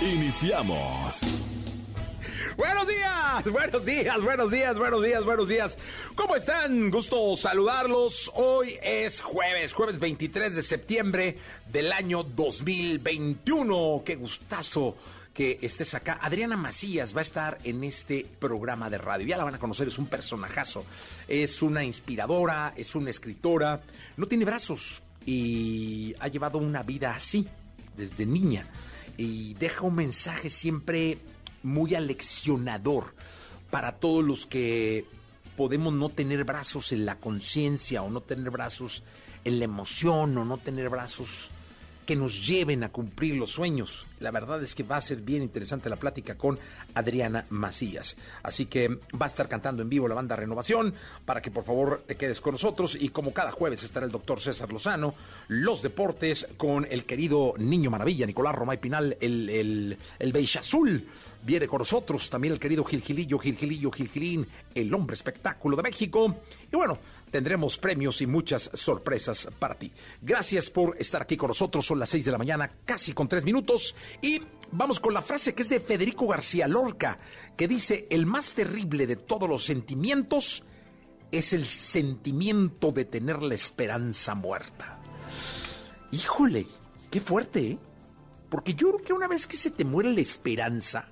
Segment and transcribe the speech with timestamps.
[0.00, 1.20] Iniciamos.
[2.56, 5.78] Buenos días, buenos días, buenos días, buenos días, buenos días.
[6.14, 6.90] ¿Cómo están?
[6.90, 8.30] Gusto saludarlos.
[8.34, 11.38] Hoy es jueves, jueves 23 de septiembre
[11.70, 14.02] del año 2021.
[14.02, 14.96] Qué gustazo
[15.34, 16.18] que estés acá.
[16.22, 19.26] Adriana Macías va a estar en este programa de radio.
[19.26, 20.86] Ya la van a conocer, es un personajazo.
[21.28, 23.82] Es una inspiradora, es una escritora.
[24.16, 27.46] No tiene brazos y ha llevado una vida así
[27.96, 28.66] desde niña.
[29.20, 31.18] Y deja un mensaje siempre
[31.62, 33.14] muy aleccionador
[33.70, 35.04] para todos los que
[35.58, 39.02] podemos no tener brazos en la conciencia o no tener brazos
[39.44, 41.50] en la emoción o no tener brazos
[42.10, 44.04] que nos lleven a cumplir los sueños.
[44.18, 46.58] La verdad es que va a ser bien interesante la plática con
[46.92, 48.16] Adriana Macías.
[48.42, 50.92] Así que va a estar cantando en vivo la banda Renovación
[51.24, 52.98] para que por favor te quedes con nosotros.
[53.00, 55.14] Y como cada jueves estará el doctor César Lozano,
[55.46, 61.06] los deportes con el querido Niño Maravilla, Nicolás Romay Pinal, el, el, el Azul.
[61.42, 66.38] Viene con nosotros también el querido Gilgilillo, Gilgilillo, Gilgilín, el hombre espectáculo de México.
[66.70, 66.98] Y bueno,
[67.30, 69.92] tendremos premios y muchas sorpresas para ti.
[70.20, 71.86] Gracias por estar aquí con nosotros.
[71.86, 73.94] Son las 6 de la mañana, casi con tres minutos.
[74.20, 74.42] Y
[74.72, 77.18] vamos con la frase que es de Federico García Lorca,
[77.56, 80.64] que dice, el más terrible de todos los sentimientos
[81.30, 84.98] es el sentimiento de tener la esperanza muerta.
[86.12, 86.66] Híjole,
[87.10, 87.78] qué fuerte, ¿eh?
[88.48, 91.08] Porque yo creo que una vez que se te muere la esperanza,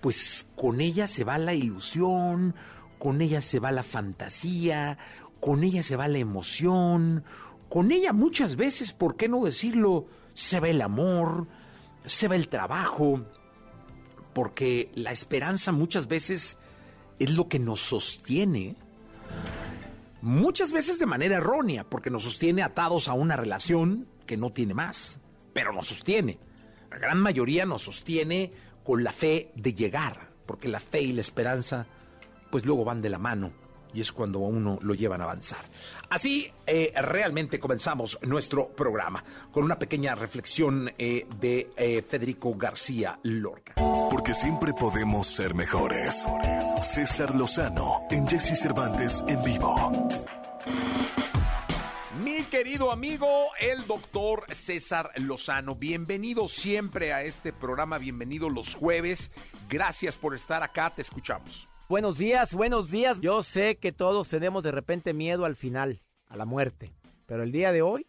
[0.00, 2.54] pues con ella se va la ilusión,
[3.02, 4.96] con ella se va la fantasía,
[5.40, 7.24] con ella se va la emoción,
[7.68, 10.06] con ella muchas veces, ¿por qué no decirlo?
[10.34, 11.48] Se va el amor,
[12.06, 13.26] se va el trabajo,
[14.32, 16.58] porque la esperanza muchas veces
[17.18, 18.76] es lo que nos sostiene,
[20.20, 24.74] muchas veces de manera errónea, porque nos sostiene atados a una relación que no tiene
[24.74, 25.18] más,
[25.52, 26.38] pero nos sostiene.
[26.88, 28.52] La gran mayoría nos sostiene
[28.84, 31.88] con la fe de llegar, porque la fe y la esperanza
[32.52, 33.50] pues luego van de la mano
[33.94, 35.64] y es cuando a uno lo llevan a avanzar.
[36.10, 43.18] Así eh, realmente comenzamos nuestro programa con una pequeña reflexión eh, de eh, Federico García
[43.22, 43.74] Lorca.
[44.10, 46.26] Porque siempre podemos ser mejores.
[46.82, 49.74] César Lozano en Jesse Cervantes en vivo.
[52.22, 59.30] Mi querido amigo, el doctor César Lozano, bienvenido siempre a este programa, bienvenido los jueves.
[59.70, 61.71] Gracias por estar acá, te escuchamos.
[61.88, 63.20] Buenos días, buenos días.
[63.20, 66.92] Yo sé que todos tenemos de repente miedo al final, a la muerte.
[67.26, 68.06] Pero el día de hoy,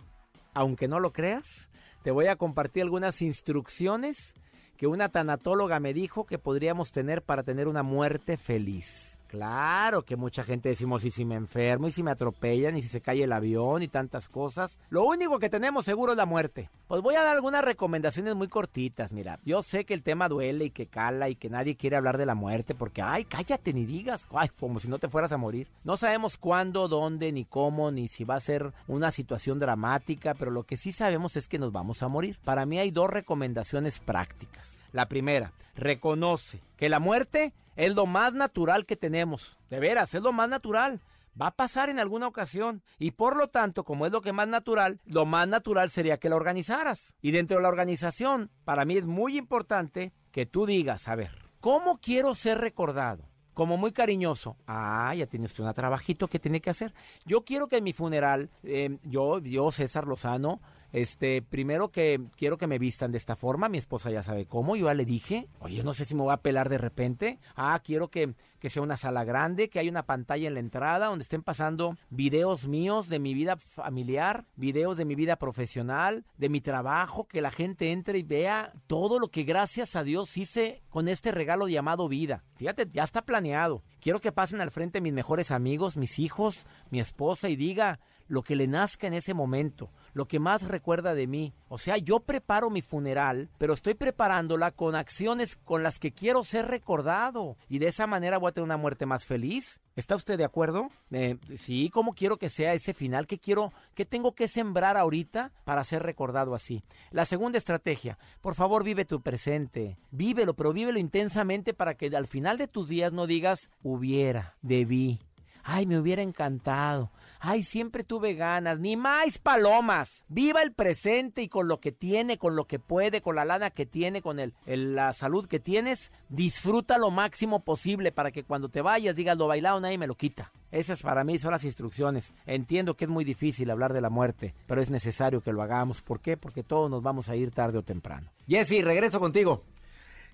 [0.53, 1.69] aunque no lo creas,
[2.03, 4.35] te voy a compartir algunas instrucciones
[4.77, 9.19] que una tanatóloga me dijo que podríamos tener para tener una muerte feliz.
[9.33, 12.87] Claro que mucha gente decimos, y si me enfermo, y si me atropellan, y si
[12.87, 14.77] se cae el avión, y tantas cosas.
[14.91, 16.69] Lo único que tenemos seguro es la muerte.
[16.87, 19.39] Pues voy a dar algunas recomendaciones muy cortitas, mira.
[19.43, 22.27] Yo sé que el tema duele y que cala y que nadie quiere hablar de
[22.27, 25.67] la muerte porque, ay, cállate ni digas, ay, como si no te fueras a morir.
[25.83, 30.51] No sabemos cuándo, dónde, ni cómo, ni si va a ser una situación dramática, pero
[30.51, 32.37] lo que sí sabemos es que nos vamos a morir.
[32.43, 34.72] Para mí hay dos recomendaciones prácticas.
[34.93, 39.57] La primera, reconoce que la muerte es lo más natural que tenemos.
[39.71, 41.01] De veras, es lo más natural.
[41.39, 42.83] Va a pasar en alguna ocasión.
[42.99, 46.29] Y por lo tanto, como es lo que más natural, lo más natural sería que
[46.29, 47.15] la organizaras.
[47.23, 51.31] Y dentro de la organización, para mí es muy importante que tú digas, a ver,
[51.59, 53.27] ¿cómo quiero ser recordado?
[53.55, 54.57] Como muy cariñoso.
[54.67, 56.93] Ah, ya tiene usted un trabajito que tiene que hacer.
[57.25, 60.61] Yo quiero que en mi funeral, eh, yo, yo, César Lozano,
[60.93, 64.75] este, primero que quiero que me vistan de esta forma, mi esposa ya sabe cómo,
[64.75, 67.39] yo ya le dije, oye, no sé si me voy a pelar de repente.
[67.55, 71.07] Ah, quiero que, que sea una sala grande, que haya una pantalla en la entrada
[71.07, 76.49] donde estén pasando videos míos de mi vida familiar, videos de mi vida profesional, de
[76.49, 80.83] mi trabajo, que la gente entre y vea todo lo que gracias a Dios hice
[80.89, 82.43] con este regalo llamado vida.
[82.55, 83.83] Fíjate, ya está planeado.
[83.99, 88.43] Quiero que pasen al frente mis mejores amigos, mis hijos, mi esposa y diga, lo
[88.43, 91.53] que le nazca en ese momento, lo que más recuerda de mí.
[91.67, 96.43] O sea, yo preparo mi funeral, pero estoy preparándola con acciones con las que quiero
[96.43, 97.57] ser recordado.
[97.69, 99.81] Y de esa manera voy a tener una muerte más feliz.
[99.95, 100.87] ¿Está usted de acuerdo?
[101.11, 103.27] Eh, sí, ¿cómo quiero que sea ese final?
[103.27, 106.83] ¿Qué quiero, qué tengo que sembrar ahorita para ser recordado así?
[107.11, 112.25] La segunda estrategia, por favor vive tu presente, vívelo, pero vívelo intensamente para que al
[112.27, 115.19] final de tus días no digas hubiera, debí,
[115.63, 117.11] ay, me hubiera encantado,
[117.45, 120.23] Ay, siempre tuve ganas, ni más palomas.
[120.29, 123.69] Viva el presente y con lo que tiene, con lo que puede, con la lana
[123.69, 128.69] que tiene, con el, la salud que tienes, disfruta lo máximo posible para que cuando
[128.69, 130.53] te vayas digas lo bailado nadie me lo quita.
[130.71, 132.31] Esas para mí son las instrucciones.
[132.45, 136.01] Entiendo que es muy difícil hablar de la muerte, pero es necesario que lo hagamos.
[136.01, 136.37] ¿Por qué?
[136.37, 138.31] Porque todos nos vamos a ir tarde o temprano.
[138.47, 139.65] Jesse, regreso contigo.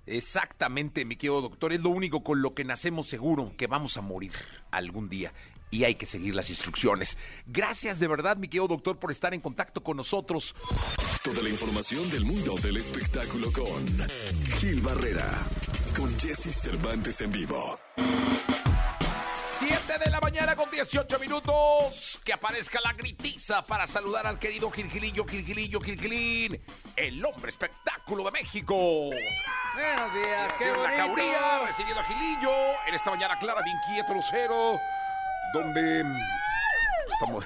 [0.05, 4.01] Exactamente, mi querido doctor, es lo único con lo que nacemos seguro, que vamos a
[4.01, 4.31] morir
[4.71, 5.33] algún día
[5.71, 7.17] y hay que seguir las instrucciones.
[7.45, 10.55] Gracias de verdad, mi querido doctor, por estar en contacto con nosotros.
[11.23, 14.07] Toda la información del mundo del espectáculo con
[14.57, 15.29] Gil Barrera,
[15.95, 17.79] con Jesse Cervantes en vivo.
[19.59, 22.21] 7 de la mañana con 18 minutos.
[22.23, 26.61] Que aparezca la gritiza para saludar al querido Gilgilillo, Gilgilillo, Gilgilín,
[26.95, 28.75] el hombre espectáculo de México.
[28.75, 30.83] Buenos días, qué bonito.
[30.83, 32.51] La cauría, recibiendo a Gilillo.
[32.87, 34.79] En esta mañana clara, bien quieto, lucero
[35.53, 36.03] donde
[37.11, 37.45] estamos...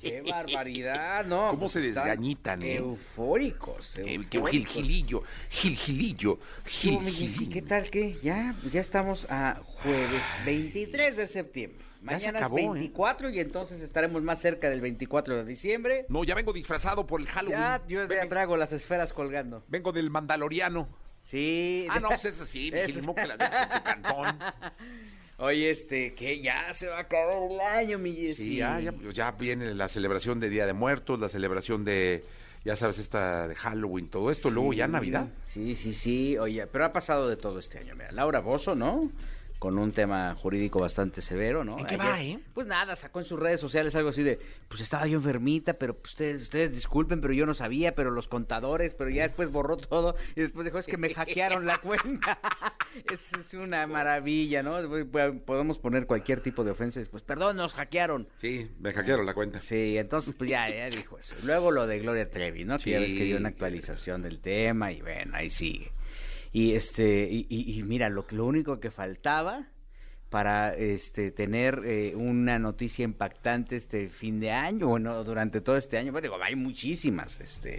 [0.00, 1.24] ¡Qué barbaridad!
[1.24, 2.76] No, ¿Cómo se desgañitan, eh?
[2.76, 3.98] Eufóricos.
[3.98, 7.50] Eh, Gilgilillo, Gilgilillo, Gilgilillo.
[7.52, 11.90] ¿Qué tal que ya, ya estamos a jueves 23 de septiembre?
[12.02, 13.32] Mañana es 24 ¿eh?
[13.34, 16.06] y entonces estaremos más cerca del 24 de diciembre.
[16.08, 17.58] No, ya vengo disfrazado por el Halloween.
[17.58, 19.64] Ya, yo ya traigo las esferas colgando.
[19.68, 20.88] Vengo del Mandaloriano.
[21.20, 21.86] Sí.
[21.90, 24.38] Ah, no, pues es así, que las dejas en tu cantón.
[25.40, 28.44] Oye, este, que ya se va a acabar el año, mi Jessy.
[28.44, 28.78] Sí, ya,
[29.12, 32.22] ya, viene la celebración de Día de Muertos, la celebración de,
[32.62, 35.28] ya sabes, esta de Halloween, todo esto, luego ya Navidad.
[35.46, 39.10] Sí, sí, sí, oye, pero ha pasado de todo este año, mira, Laura Bozo, ¿no?
[39.60, 41.78] Con un tema jurídico bastante severo, ¿no?
[41.78, 42.40] ¿En qué va, eh?
[42.54, 45.94] Pues nada, sacó en sus redes sociales algo así de, pues estaba yo enfermita, pero
[45.94, 49.76] pues, ustedes, ustedes disculpen, pero yo no sabía, pero los contadores, pero ya después borró
[49.76, 52.38] todo y después dijo, es que me hackearon la cuenta.
[53.12, 54.78] es, es una maravilla, ¿no?
[55.44, 58.28] Podemos poner cualquier tipo de ofensa después, perdón, nos hackearon.
[58.36, 59.60] Sí, me hackearon la cuenta.
[59.60, 61.34] Sí, entonces pues ya, ya dijo eso.
[61.42, 62.78] Luego lo de Gloria Trevi, ¿no?
[62.78, 65.92] Que ya ves que dio una actualización del tema y bueno, ahí sigue.
[66.52, 69.68] Y este, y, mira, lo, lo único que faltaba
[70.30, 75.98] para este tener eh, una noticia impactante este fin de año, bueno, durante todo este
[75.98, 77.78] año, pues digo, hay muchísimas, este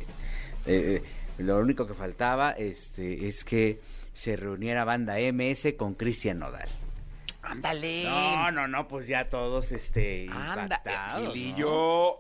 [0.66, 1.04] eh, eh,
[1.38, 3.80] lo único que faltaba este es que
[4.14, 6.70] se reuniera banda MS con Cristian Nodal.
[7.52, 8.06] Ándale.
[8.06, 11.34] No, no, no, pues ya todos este impactados.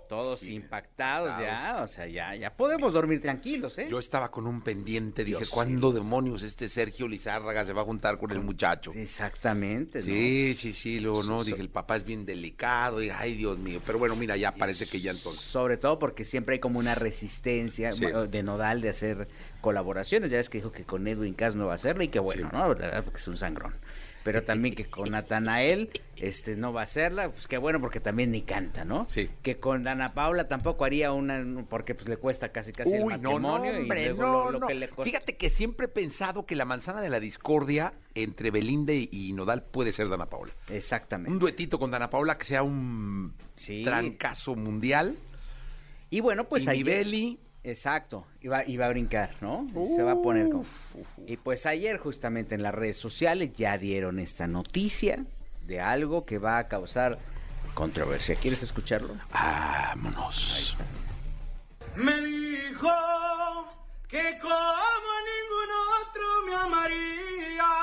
[0.10, 3.88] Todos impactados ya, o sea, ya ya podemos dormir tranquilos, ¿eh?
[3.89, 8.18] Yo estaba con un pendiente, dije, ¿cuándo demonios este Sergio Lizárraga se va a juntar
[8.18, 8.92] con el muchacho?
[8.94, 13.57] Exactamente, Sí, sí, sí, luego no, dije, el papá es bien delicado, dije, ay, Dios
[13.57, 15.42] mío, pero bueno, mira, ya parece que ya entonces.
[15.42, 19.28] Sobre todo porque siempre hay como una resistencia de Nodal de hacer
[19.62, 22.19] colaboraciones, ya ves que dijo que con Edwin Cass no va a hacerlo y que
[22.19, 22.60] bueno, ¿no?
[22.60, 23.75] La verdad, porque es un sangrón
[24.23, 28.31] pero también que con Natanael este no va a hacerla, pues qué bueno porque también
[28.31, 29.07] ni canta, ¿no?
[29.09, 29.29] Sí.
[29.41, 33.39] Que con Dana Paula tampoco haría una porque pues le cuesta casi casi el matrimonio
[33.39, 35.03] no, no, hombre, no, no.
[35.03, 39.63] Fíjate que siempre he pensado que la manzana de la discordia entre Belinda y Nodal
[39.63, 40.53] puede ser Dana Paula.
[40.69, 41.31] Exactamente.
[41.31, 43.33] Un duetito con Dana Paula que sea un
[43.83, 45.18] trancazo mundial.
[46.09, 46.83] Y bueno, pues y ahí
[47.63, 49.68] Exacto, iba, iba a brincar, ¿no?
[49.96, 50.66] Se va a poner como...
[51.28, 55.24] Y pues ayer justamente en las redes sociales ya dieron esta noticia
[55.68, 57.19] de algo que va a causar
[57.76, 58.35] controversia.
[58.35, 59.16] ¿Quieres escucharlo?
[59.31, 60.76] Vámonos.
[61.95, 62.90] Me dijo
[64.07, 65.69] que como ningún
[66.02, 67.74] otro me amaría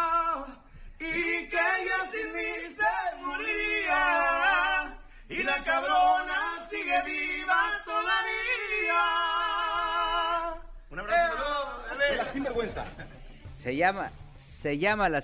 [0.99, 4.99] y que ella sin mí se moría
[5.29, 7.38] y la cabrona sigue viva
[12.59, 12.85] sinvergüenza.
[13.55, 15.21] Se llama se llama la,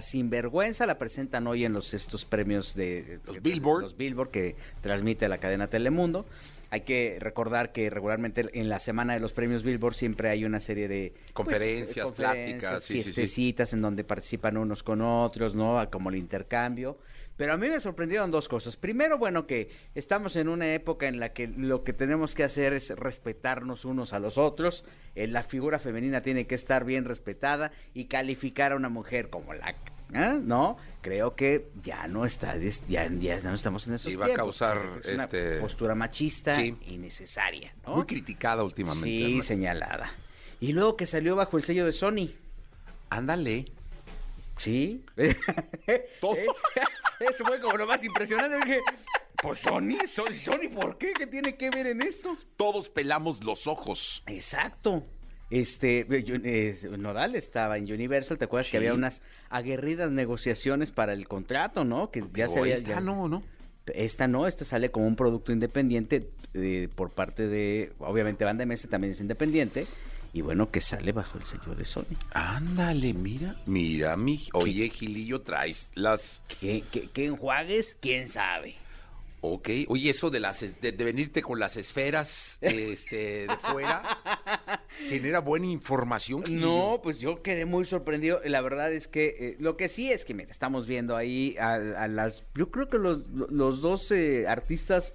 [0.00, 3.82] Sinvergüenza, la presentan hoy en los estos premios de los Billboard.
[3.82, 6.24] Los Billboard que transmite la cadena Telemundo.
[6.70, 10.60] Hay que recordar que regularmente en la semana de los premios Billboard siempre hay una
[10.60, 15.88] serie de pues, conferencias, pláticas, fiestecitas en donde participan unos con otros, ¿no?
[15.90, 16.98] Como el intercambio.
[17.40, 18.76] Pero a mí me sorprendieron dos cosas.
[18.76, 22.74] Primero, bueno, que estamos en una época en la que lo que tenemos que hacer
[22.74, 24.84] es respetarnos unos a los otros.
[25.14, 29.54] Eh, la figura femenina tiene que estar bien respetada y calificar a una mujer como
[29.54, 29.74] la
[30.12, 30.38] ¿Ah?
[30.38, 34.34] No, creo que ya no está, ya, ya no estamos en esos Sí, va a
[34.34, 36.76] causar, Es una este, postura machista sí.
[36.88, 37.94] innecesaria, ¿no?
[37.94, 39.08] Muy criticada últimamente.
[39.08, 39.46] Sí, además.
[39.46, 40.12] señalada.
[40.60, 42.34] Y luego que salió bajo el sello de Sony.
[43.08, 43.64] Ándale.
[44.60, 45.04] Sí.
[46.20, 46.36] Todo.
[47.20, 48.56] Eso fue como lo más impresionante.
[48.64, 48.80] Dije,
[49.42, 51.12] pues Sony, Sony, Sony, ¿por qué?
[51.12, 52.36] ¿Qué tiene que ver en esto?
[52.56, 54.22] Todos pelamos los ojos.
[54.26, 55.04] Exacto.
[55.50, 58.70] Este, eh, Nodal estaba en Universal, ¿te acuerdas Sí.
[58.72, 62.10] que había unas aguerridas negociaciones para el contrato, ¿no?
[62.10, 62.74] Que ya Pero se había...
[62.76, 63.42] esta ya- no, ¿no?
[63.92, 68.88] Esta no, esta sale como un producto independiente eh, por parte de, obviamente Banda MS
[68.88, 69.86] también es independiente,
[70.32, 72.04] y bueno, que sale bajo el sello de Sony.
[72.32, 73.56] Ándale, mira.
[73.66, 74.40] Mira, mi.
[74.52, 76.42] Oye, Gilillo, traes las.
[76.60, 77.96] ¿Qué, qué, qué enjuagues?
[78.00, 78.76] ¿Quién sabe?
[79.42, 79.70] Ok.
[79.88, 84.02] Oye, eso de las es- de, de venirte con las esferas este, de fuera
[85.08, 86.44] genera buena información.
[86.44, 86.66] Gilillo.
[86.66, 88.40] No, pues yo quedé muy sorprendido.
[88.44, 91.72] La verdad es que eh, lo que sí es que, mira, estamos viendo ahí a,
[91.74, 92.44] a las.
[92.54, 95.14] Yo creo que los, los dos eh, artistas,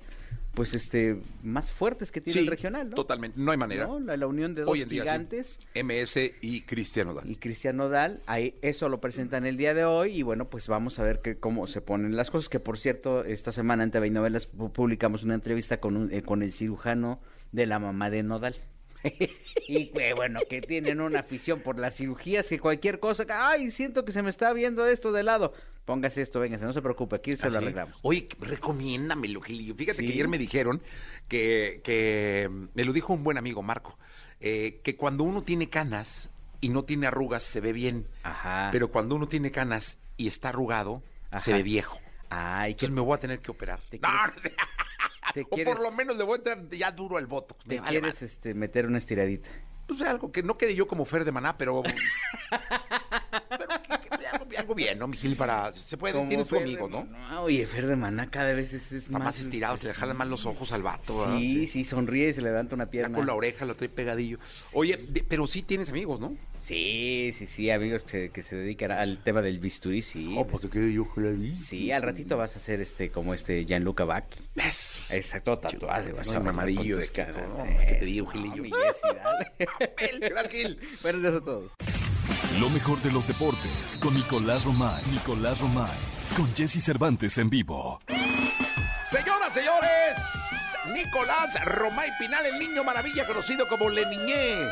[0.56, 2.96] pues, este, más fuertes que tiene Sí, el regional, ¿no?
[2.96, 3.40] Totalmente.
[3.40, 3.86] No hay manera.
[3.88, 4.00] ¿No?
[4.00, 5.08] La, la unión de dos Hoy en día, sí.
[5.10, 5.60] gigantes.
[5.76, 7.30] MS y Cristiano Dal.
[7.30, 10.98] Y Cristian Nodal, ahí eso lo presentan el día de hoy y bueno, pues vamos
[11.00, 14.10] a ver que, cómo se ponen las cosas, que por cierto, esta semana en TV
[14.10, 17.20] Novelas pu- publicamos una entrevista con, un- eh, con el cirujano
[17.52, 18.56] de la mamá de Nodal.
[19.68, 23.72] y que, bueno, que tienen una afición por las cirugías, que cualquier cosa, que, ay,
[23.72, 25.54] siento que se me está viendo esto de lado.
[25.86, 27.58] Póngase esto, véngase, no se preocupe, aquí se ¿Ah, lo sí?
[27.58, 28.00] arreglamos.
[28.02, 29.76] Oye, recomiéndamelo, Gilillo.
[29.76, 30.08] Fíjate Sí.
[30.08, 30.82] que ayer me dijeron
[31.28, 33.98] que, que me lo dijo un buen amigo, Marco,
[34.40, 36.30] eh, que cuando uno tiene canas
[36.62, 38.70] y no tiene arrugas se ve bien, Ajá.
[38.72, 41.04] pero cuando uno tiene canas y está arrugado
[41.40, 42.00] se ve viejo.
[42.38, 43.80] Ay, que Entonces me voy a tener que operar.
[43.90, 44.54] ¿Te No, quieres-
[45.34, 47.56] te o por lo menos le voy a entrar ya duro al voto.
[47.68, 49.50] te quieres este, meter una estiradita.
[49.88, 51.84] Pues algo que no quede yo como Fer de Maná, pero.
[53.50, 53.95] pero que- que
[54.36, 55.36] algo, algo bien, ¿no, Miguel?
[55.36, 55.72] Para.
[55.72, 57.06] Se puede, Como tienes tu amigo, ¿no?
[57.06, 57.42] Maná.
[57.42, 59.24] Oye, Fer de Maná cada vez es, es más...
[59.24, 61.38] más estirado, se le jalan más los ojos al vato.
[61.38, 63.16] Sí, sí, sonríe y se levanta una pierna.
[63.16, 64.38] con la oreja lo trae pegadillo.
[64.74, 66.36] Oye, de- pero sí tienes amigos, ¿no?
[66.62, 70.34] Sí, sí, sí, amigos que, se- que se dedican al tema del bisturí, sí.
[70.36, 71.06] Oh, pues te quede yo.
[71.56, 74.40] Sí, al ratito vas a hacer este, como este Gianluca Vacchi.
[74.56, 75.02] Eso.
[75.12, 76.12] Exacto, tatuaje.
[76.12, 77.48] vas a venir amarillo de caras.
[77.48, 77.64] ¿no?
[77.64, 78.64] ¿Qué te digo, Gilillo?
[79.60, 80.80] Gracias, Gil.
[81.04, 81.72] Buenos días a todos.
[82.60, 85.04] Lo mejor de los deportes con Nicolás Romay.
[85.12, 85.98] Nicolás Romay.
[86.36, 88.00] Con Jesse Cervantes en vivo.
[89.10, 90.18] Señoras, señores,
[90.94, 94.68] Nicolás Romay Pinal, el niño maravilla conocido como Le Niñé.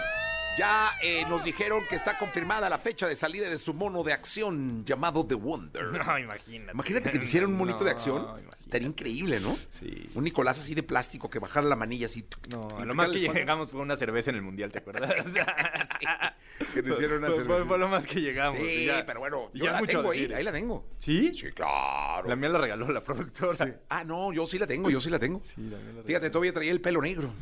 [0.58, 4.14] Ya eh, nos dijeron que está confirmada la fecha de salida de su mono de
[4.14, 5.84] acción llamado The Wonder.
[6.04, 6.72] No, imagínate.
[6.74, 8.28] Imagínate que te hicieran un monito de acción.
[8.62, 9.58] Estaría increíble, ¿no?
[9.80, 10.10] Sí.
[10.16, 12.26] Un Nicolás así de plástico que bajara la manilla así.
[12.50, 15.12] No, lo más que llegamos fue una cerveza en el mundial, ¿te acuerdas?
[16.74, 17.48] Que nos hicieron una cerveza.
[17.48, 18.62] fue, fue lo más que llegamos.
[18.62, 20.36] Sí, pero bueno, yo ya la tengo ahí, ¿eh?
[20.36, 20.86] ahí la tengo.
[21.00, 21.34] ¿Sí?
[21.34, 22.30] Sí, claro.
[22.30, 23.82] La mía la regaló la productora.
[23.90, 25.42] Ah, no, yo sí la tengo, yo sí la tengo.
[25.44, 27.34] Sí, la mía la Fíjate, todavía traía el pelo negro.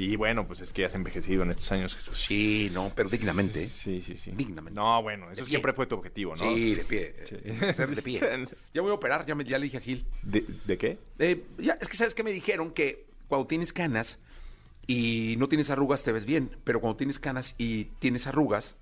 [0.00, 2.18] Sí, bueno, pues es que has envejecido en estos años, Jesús.
[2.18, 3.66] Sí, no, pero dignamente.
[3.66, 4.30] Sí, sí, sí.
[4.34, 4.80] Dignamente.
[4.80, 6.42] No, bueno, eso siempre fue tu objetivo, ¿no?
[6.42, 7.14] Sí, de pie.
[7.28, 7.36] Sí.
[7.74, 8.20] Ser de pie.
[8.72, 10.06] Ya voy a operar, ya, me, ya le dije a Gil.
[10.22, 10.98] ¿De, de qué?
[11.18, 14.18] Eh, ya, es que sabes que me dijeron que cuando tienes canas
[14.86, 18.78] y no tienes arrugas te ves bien, pero cuando tienes canas y tienes arrugas,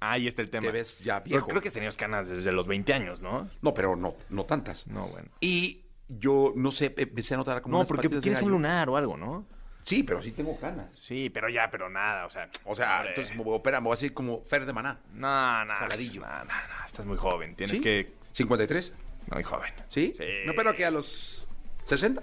[0.00, 0.62] Ah, ahí está el tema.
[0.66, 1.46] Te ves ya Pero viejo.
[1.48, 3.50] creo que tenías canas desde los 20 años, ¿no?
[3.60, 4.86] no, pero no, no tantas.
[4.86, 5.28] No, bueno.
[5.40, 8.88] Y yo, no sé, empecé a notar como No, unas porque de tienes un lunar
[8.88, 9.46] o algo, ¿no?
[9.84, 10.86] Sí, pero sí tengo canas.
[10.94, 12.48] Sí, pero ya, pero nada, o sea.
[12.64, 13.10] O sea, hombre.
[13.10, 14.98] entonces me voy a operar, me voy a decir como Fer de Maná.
[15.12, 17.54] No, no, no, no, no, estás muy joven.
[17.54, 17.82] Tienes ¿Sí?
[17.82, 18.12] que.
[18.32, 18.92] 53,
[19.32, 19.72] Muy joven.
[19.88, 20.12] ¿sí?
[20.18, 20.24] Sí.
[20.44, 21.46] No, pero que a los
[21.84, 22.20] 60.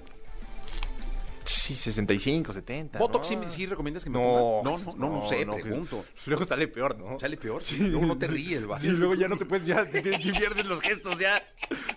[1.46, 3.00] Sí, 65, 70.
[3.00, 4.72] Botox sí, sí recomiendas que me No, ponga.
[4.72, 6.06] No, no, no, no sé, no, pregunto.
[6.26, 7.20] Luego sale peor, ¿no?
[7.20, 7.78] Sale peor, sí.
[7.78, 8.80] Luego no te ríes, va.
[8.82, 11.42] Sí, luego ya no te puedes, ya te, pierdes los gestos, ya,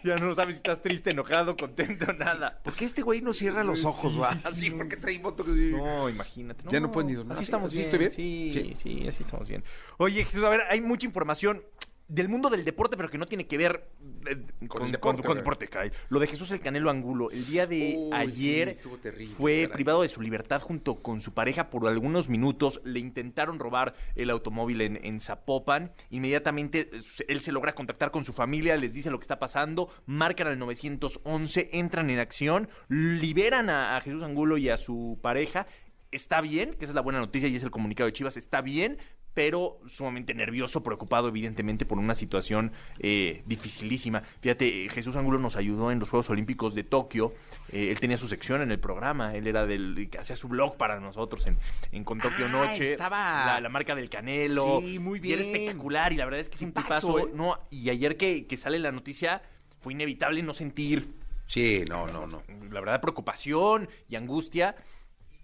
[0.02, 2.60] ya no sabes si estás triste, enojado, contento, nada.
[2.62, 4.30] ¿Por qué este güey no cierra los ojos, va?
[4.44, 5.48] Así, porque trae botox.
[5.50, 6.64] No, imagínate.
[6.70, 7.32] Ya no pueden ni dormir.
[7.32, 7.84] Así ¿Así- estamos bien.
[7.84, 8.10] estoy bien?
[8.10, 8.72] Sí, Sí.
[8.76, 9.64] sí, así estamos bien.
[9.98, 11.62] Oye, Jesús, a ver, hay mucha información
[12.06, 13.88] del mundo del deporte, pero que no tiene que ver
[14.26, 14.36] eh,
[14.68, 15.36] con, deporte, con güey.
[15.36, 15.90] deporte, caray.
[16.10, 19.62] Lo de Jesús el Canelo Angulo, el día de Uy, ayer sí, estuvo terrible, fue
[19.62, 19.74] caray.
[19.74, 22.80] privado de su libertad junto con su pareja por algunos minutos.
[22.84, 25.92] Le intentaron robar el automóvil en, en Zapopan.
[26.10, 29.88] Inmediatamente eh, él se logra contactar con su familia, les dicen lo que está pasando,
[30.06, 35.66] marcan al 911, entran en acción, liberan a, a Jesús Angulo y a su pareja.
[36.10, 38.60] está bien, que esa es la buena noticia y es el comunicado de Chivas, está
[38.60, 38.98] bien,
[39.34, 44.22] pero sumamente nervioso, preocupado evidentemente por una situación eh, dificilísima.
[44.40, 47.32] Fíjate, eh, Jesús Angulo nos ayudó en los Juegos Olímpicos de Tokio,
[47.72, 50.76] eh, él tenía su sección en el programa, él era del que hacía su blog
[50.76, 51.58] para nosotros en,
[51.92, 55.42] en Con Tokio Ah, Noche, estaba- la, la marca del Canelo, Sí, muy y era
[55.42, 55.54] bien.
[55.56, 57.30] espectacular y la verdad es que es un tipazo, ¿eh?
[57.34, 59.42] no, y ayer que, que sale la noticia
[59.80, 61.08] fue inevitable no sentir
[61.46, 62.42] Sí, no, no, no.
[62.70, 64.76] la verdad, preocupación y angustia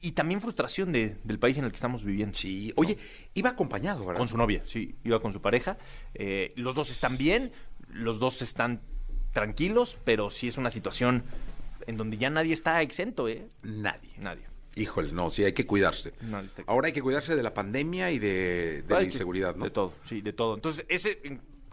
[0.00, 2.36] y también frustración de- del país en el que estamos viviendo.
[2.36, 2.96] Sí, oye,
[3.34, 4.18] iba acompañado, ¿verdad?
[4.18, 5.76] Con su novia, sí, iba con su pareja.
[6.14, 7.52] Eh, los dos están bien,
[7.92, 8.80] los dos están
[9.32, 11.22] tranquilos, pero sí es una situación
[11.86, 13.46] en donde ya nadie está exento, ¿eh?
[13.62, 14.10] Nadie.
[14.18, 14.42] Nadie.
[14.76, 16.12] Híjole, no, sí, hay que cuidarse.
[16.20, 16.62] Nadie está.
[16.66, 19.64] Ahora hay que cuidarse de la pandemia y de, de la que- inseguridad, ¿no?
[19.64, 20.54] De todo, sí, de todo.
[20.54, 21.20] Entonces, ese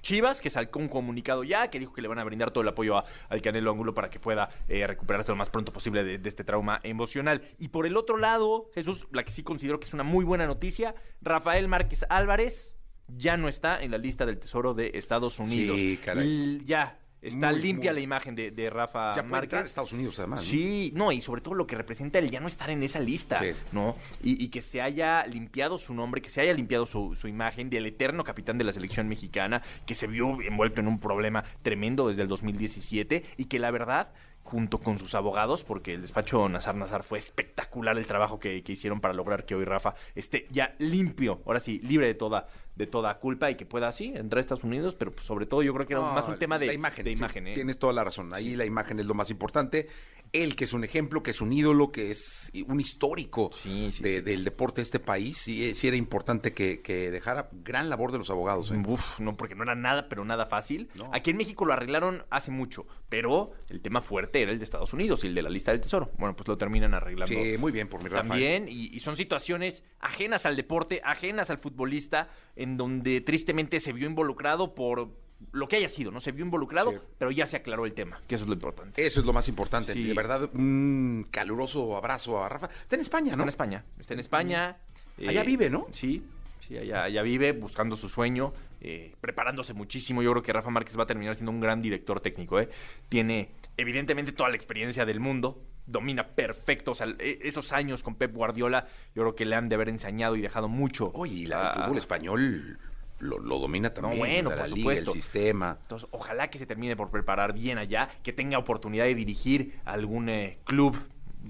[0.07, 2.69] Chivas, que sacó un comunicado ya, que dijo que le van a brindar todo el
[2.69, 6.17] apoyo a- al Canelo Ángulo para que pueda eh, recuperarse lo más pronto posible de,
[6.17, 7.41] de este trauma emocional.
[7.59, 10.47] Y por el otro lado, Jesús, la que sí considero que es una muy buena
[10.47, 12.71] noticia, Rafael Márquez Álvarez
[13.09, 15.77] ya no está en la lista del Tesoro de Estados Unidos.
[15.77, 16.23] Sí, caray.
[16.57, 17.99] L- ya, está Muy, limpia muy.
[17.99, 19.65] la imagen de, de Rafa Ya Márquez.
[19.65, 20.41] Estados Unidos, además.
[20.41, 20.45] ¿no?
[20.45, 23.39] Sí, no, y sobre todo lo que representa el ya no estar en esa lista,
[23.39, 23.51] Sí.
[23.71, 23.95] ¿no?
[24.23, 27.69] Y, y que se haya limpiado su nombre, que se haya limpiado su, su imagen
[27.69, 32.07] del eterno capitán de la selección mexicana, que se vio envuelto en un problema tremendo
[32.07, 34.11] desde el 2017 y que la verdad
[34.43, 38.71] junto con sus abogados, porque el despacho Nazar Nazar fue espectacular el trabajo que, que
[38.71, 42.47] hicieron para lograr que hoy Rafa esté ya limpio, ahora sí, libre de toda,
[42.77, 45.63] de toda culpa y que pueda así entrar a Estados Unidos, pero pues, sobre todo
[45.63, 47.03] yo creo que era No, más un tema de la imagen.
[47.03, 47.53] de sí, imagen, ¿eh?
[47.53, 48.33] Tienes toda la razón.
[48.35, 49.87] Ahí la imagen es lo más importante.
[50.33, 54.03] Él, que es un ejemplo, que es un ídolo, que es un histórico Sí, sí,
[54.03, 54.21] de- sí.
[54.21, 58.17] del deporte de este país, sí, sí era importante que, que dejara gran labor de
[58.17, 58.71] los abogados.
[58.71, 58.81] ¿eh?
[58.85, 60.89] Uf, no, porque no era nada, pero nada fácil.
[60.95, 61.09] No.
[61.13, 64.93] Aquí en México lo arreglaron hace mucho, pero el tema fuerte era el de Estados
[64.93, 66.11] Unidos y el de la lista del tesoro.
[66.17, 67.33] Bueno, pues lo terminan arreglando.
[67.33, 68.25] Sí, muy bien por mi Rafa.
[68.25, 68.27] ¿eh?
[68.29, 73.93] También, y, y son situaciones ajenas al deporte, ajenas al futbolista, en donde tristemente se
[73.93, 75.11] vio involucrado por
[75.51, 76.19] lo que haya sido, ¿no?
[76.19, 76.97] Se vio involucrado, Sí.
[77.17, 79.05] pero ya se aclaró el tema, que eso es lo importante.
[79.05, 79.93] Eso es lo más importante.
[79.93, 80.03] Sí.
[80.03, 82.69] De verdad, un caluroso abrazo a Rafa.
[82.81, 83.43] Está en España, Está ¿no?
[83.43, 84.77] en España, está en España.
[85.17, 85.87] eh, Allá vive, ¿no?
[85.91, 86.23] Sí,
[86.67, 88.51] sí, allá, allá vive, buscando su sueño,
[88.81, 90.21] eh, preparándose muchísimo.
[90.23, 92.69] Yo creo que Rafa Márquez va a terminar siendo un gran director técnico, ¿eh?
[93.09, 98.15] Tiene, evidentemente, toda la experiencia del mundo, domina perfecto, o sea, e- esos años con
[98.15, 101.11] Pep Guardiola, yo creo que le han de haber enseñado y dejado mucho.
[101.13, 102.79] Oye, y la, el a- fútbol español
[103.19, 104.19] lo, lo domina también.
[104.19, 105.11] bueno, la por liga, supuesto.
[105.11, 105.77] el sistema.
[105.81, 110.29] Entonces, ojalá que se termine por preparar bien allá, que tenga oportunidad de dirigir algún
[110.29, 110.97] eh, club,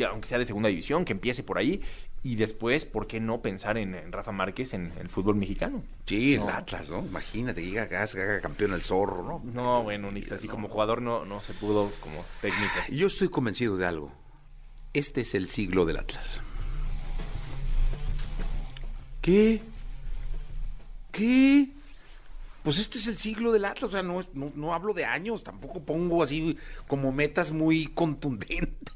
[0.09, 1.81] aunque sea de segunda división, que empiece por ahí.
[2.23, 5.83] Y después, ¿por qué no pensar en, en Rafa Márquez en el fútbol mexicano?
[6.05, 6.49] Sí, el No.
[6.49, 6.99] Atlas, ¿no?
[6.99, 9.41] Imagínate que haga, que haga campeón el zorro, ¿no?
[9.53, 12.73] No, bueno, ni así como jugador no, no se pudo como técnico.
[12.89, 14.11] Yo estoy convencido de algo.
[14.93, 16.41] Este es el siglo del Atlas.
[19.21, 19.61] ¿Qué?
[21.17, 21.69] ¿Qué?
[22.63, 25.43] Pues este es el siglo del Atlas, o sea, no, no, no hablo de años,
[25.43, 28.93] tampoco pongo así como metas muy contundentes.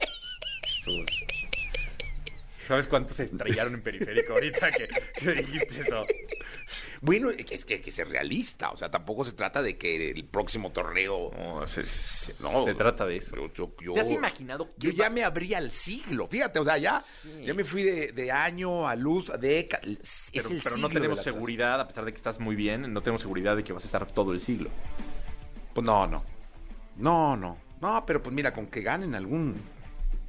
[2.67, 4.87] ¿Sabes cuántos se estrellaron en periférico ahorita que
[5.33, 6.05] dijiste eso?
[7.01, 11.31] Bueno, es que que realista, o sea, tampoco se trata de que el próximo torneo...
[11.37, 13.35] No, se, se- no, se trata de eso.
[13.35, 16.77] Yo, yo- yo- ¿Te has imaginado Yo ya me abría al siglo, fíjate, o sea,
[16.77, 17.03] ya,
[17.43, 19.83] ya me fui de, de año a luz, década.
[19.87, 22.91] Es Pero, el pero siglo no tenemos seguridad, a pesar de que estás muy bien,
[22.93, 24.69] no tenemos seguridad de que vas a estar todo el siglo.
[25.73, 26.23] Pues no, no.
[26.97, 27.57] No, no.
[27.79, 29.55] No, pero pues mira, con que ganen algún.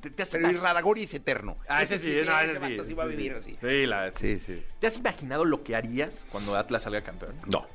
[0.02, 1.56] ¿Te, te has Pero es eterno.
[1.68, 3.56] Ah, ese sí, no, ese ese sí, sí va a vivir así.
[3.60, 4.62] Sí, la- Sí, sí.
[4.80, 7.34] ¿Te has imaginado lo que harías cuando Atlas salga campeón?
[7.46, 7.66] No.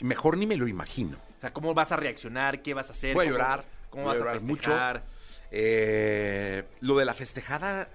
[0.00, 1.18] Mejor ni me lo imagino.
[1.36, 2.62] O sea, ¿cómo vas a reaccionar?
[2.62, 3.14] ¿Qué vas a hacer?
[3.14, 4.70] Voy a ¿Cómo- llorar, ¿Cómo voy vas a, llorar mucho.
[4.70, 5.02] festejar?
[5.50, 7.88] Eh, lo de la festejada,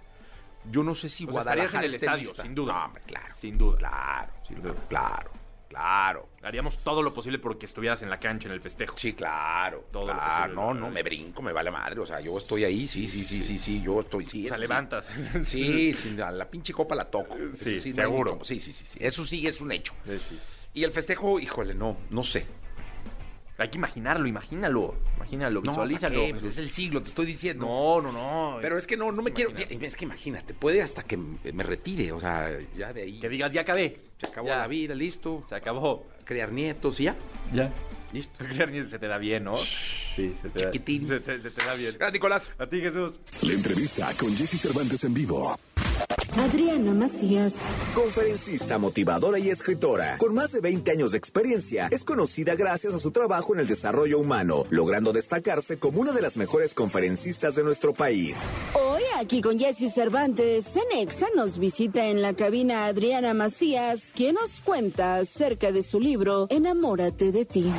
[0.70, 2.44] yo no sé si Pues Guadalajara en el estadio, lista.
[2.44, 2.74] sin duda.
[2.74, 3.34] No, hombre, claro.
[3.36, 3.78] Sin duda.
[3.80, 4.76] Claro, Sin duda.
[4.90, 5.32] claro,
[5.72, 6.30] claro.
[6.44, 8.96] Haríamos todo lo posible porque estuvieras en la cancha en el festejo.
[8.98, 9.86] Sí, claro.
[9.92, 10.54] Todo lo claro.
[10.54, 12.00] posible, No, lo- no, me brinco, me vale madre.
[12.00, 14.46] O sea, yo estoy ahí, sí, sí, sí, sí, sí, yo estoy, sí.
[14.46, 14.62] O sea, sí.
[14.62, 15.08] levantas.
[15.46, 17.36] Sí, sí, la pinche copa la toco.
[17.54, 18.40] Sí, ni seguro.
[18.44, 18.98] Sí, sí, sí, sí.
[19.02, 19.94] Eso sí es un hecho.
[20.06, 20.40] Sí, sí.
[20.74, 22.46] Y el festejo, híjole, no, no sé.
[23.62, 24.96] Hay que imaginarlo, imagínalo.
[25.18, 26.16] Imagínalo, No, visualízalo.
[26.16, 26.34] ¿para qué?
[26.34, 27.66] Pues es el siglo, te estoy diciendo.
[27.66, 28.58] No, no, no.
[28.62, 29.52] Pero es que no, no me quiero.
[29.56, 33.20] Es que imagínate, puede hasta que me retire, o sea, ya de ahí.
[33.20, 33.98] Que digas, ya acabé.
[34.20, 34.58] Se acabó Ya.
[34.60, 35.44] la vida, listo.
[35.48, 36.08] Se acabó.
[36.26, 37.16] Crear nietos y ya.
[37.54, 37.72] Ya.
[38.14, 38.44] Listo.
[38.90, 39.56] Se te da bien, ¿no?
[40.16, 41.08] Sí, se te Chiquitín.
[41.08, 41.94] da, se te, se te da bien.
[41.98, 42.52] Gracias, Nicolás.
[42.58, 43.20] A ti, Jesús.
[43.44, 45.58] La entrevista con Jesse Cervantes en vivo.
[46.38, 47.54] Adriana Macías.
[47.94, 53.00] Conferencista, motivadora y escritora, con más de 20 años de experiencia, es conocida gracias a
[53.00, 57.64] su trabajo en el desarrollo humano, logrando destacarse como una de las mejores conferencistas de
[57.64, 58.38] nuestro país.
[58.74, 64.62] Hoy aquí con Jesse Cervantes, Cenexa nos visita en la cabina Adriana Macías, quien nos
[64.62, 67.72] cuenta acerca de su libro Enamórate de ti.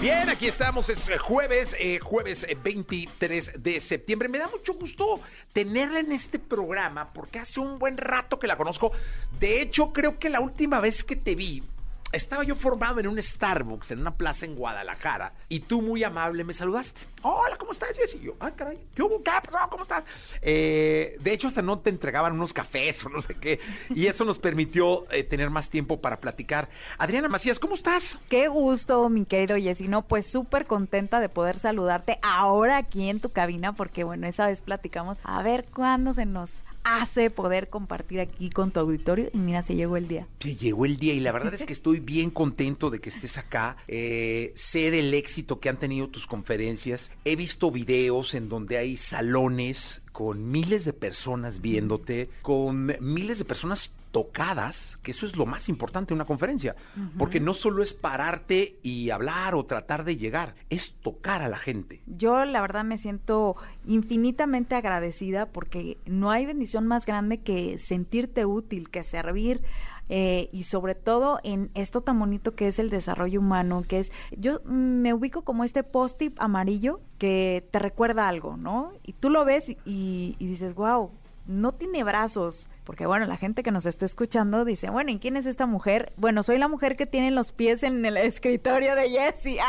[0.00, 4.28] Bien, aquí estamos, es eh, jueves, eh, jueves eh, 23 de septiembre.
[4.28, 5.20] Me da mucho gusto
[5.54, 8.92] tenerla en este programa porque hace un buen rato que la conozco.
[9.40, 11.62] De hecho, creo que la última vez que te vi,
[12.12, 16.44] estaba yo formado en un Starbucks, en una plaza en Guadalajara, y tú muy amable
[16.44, 17.00] me saludaste.
[17.22, 18.20] Hola, ¿cómo estás, Jessy?
[18.20, 19.22] Yo, ah, caray, ¿qué hubo?
[19.22, 19.68] ¿Qué pasó?
[19.68, 20.04] ¿Cómo estás?
[20.40, 24.24] Eh, de hecho, hasta no te entregaban unos cafés o no sé qué, y eso
[24.24, 26.68] nos permitió eh, tener más tiempo para platicar.
[26.98, 28.18] Adriana Macías, ¿cómo estás?
[28.28, 29.88] Qué gusto, mi querido Jessy.
[29.88, 34.46] No, pues súper contenta de poder saludarte ahora aquí en tu cabina, porque bueno, esa
[34.46, 36.52] vez platicamos a ver cuándo se nos
[36.86, 40.28] hace poder compartir aquí con tu auditorio y mira, se llegó el día.
[40.38, 43.38] Sí, llegó el día y la verdad es que estoy bien contento de que estés
[43.38, 43.76] acá.
[43.88, 47.10] Eh, sé del éxito que han tenido tus conferencias.
[47.24, 53.44] He visto videos en donde hay salones con miles de personas viéndote, con miles de
[53.44, 56.74] personas tocadas, que eso es lo más importante en una conferencia,
[57.18, 61.58] porque no solo es pararte y hablar o tratar de llegar, es tocar a la
[61.58, 62.00] gente.
[62.06, 68.46] Yo la verdad me siento infinitamente agradecida porque no hay bendición más grande que sentirte
[68.46, 69.60] útil, que servir
[70.08, 74.12] eh, y sobre todo en esto tan bonito que es el desarrollo humano, que es,
[74.30, 78.92] yo me ubico como este post-it amarillo que te recuerda algo, ¿no?
[79.02, 81.10] Y tú lo ves y, y dices, wow,
[81.46, 85.36] no tiene brazos, porque bueno, la gente que nos está escuchando dice, bueno, ¿y quién
[85.36, 86.12] es esta mujer?
[86.16, 89.58] Bueno, soy la mujer que tiene los pies en el escritorio de Jessie.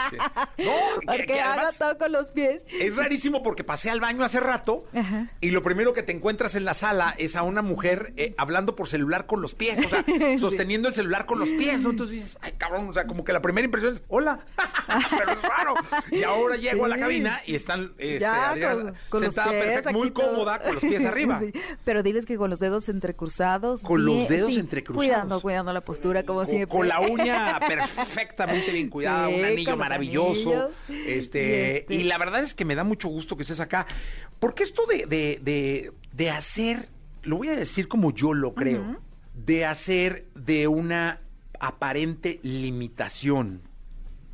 [0.58, 2.63] No, que- porque que hago además- todo con los pies.
[2.80, 4.86] Es rarísimo porque pasé al baño hace rato
[5.41, 8.75] y lo primero que te encuentras en la sala es a una mujer eh, hablando
[8.75, 10.03] por celular con los pies, o sea,
[10.39, 11.82] sosteniendo el celular con los pies.
[11.82, 11.89] ¿no?
[11.91, 14.39] Entonces dices, ay, cabrón, o sea, como que la primera impresión es, hola,
[15.17, 15.73] pero es raro.
[16.12, 17.01] Y ahora llego a la Sí.
[17.01, 20.30] cabina y están este, Ya, Adriana con, con los sentada pies perfecta, muy todo.
[20.32, 21.39] cómoda, con los pies arriba.
[21.39, 21.53] Sí,
[21.86, 23.82] Pero diles que con los dedos entrecruzados.
[23.82, 25.08] Con los dedos sí, entrecruzados.
[25.08, 26.78] Cuidando, cuidando la postura, como Con, siempre.
[26.78, 30.72] con la uña perfectamente bien cuidada, Sí, un anillo maravilloso.
[30.89, 33.88] Este, Y este- y la verdad es que me da mucho gusto que estés acá.
[34.39, 36.89] Porque esto de, de, de, de hacer,
[37.24, 38.98] lo voy a decir como yo lo creo,
[39.34, 41.22] de hacer de una
[41.60, 43.62] aparente limitación,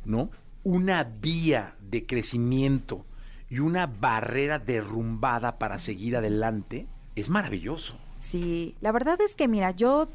[0.04, 0.30] ¿no?
[0.64, 3.06] Una vía de crecimiento
[3.48, 7.96] y una barrera derrumbada para seguir adelante, es maravilloso.
[8.30, 10.08] Sí, la verdad es que mira, yo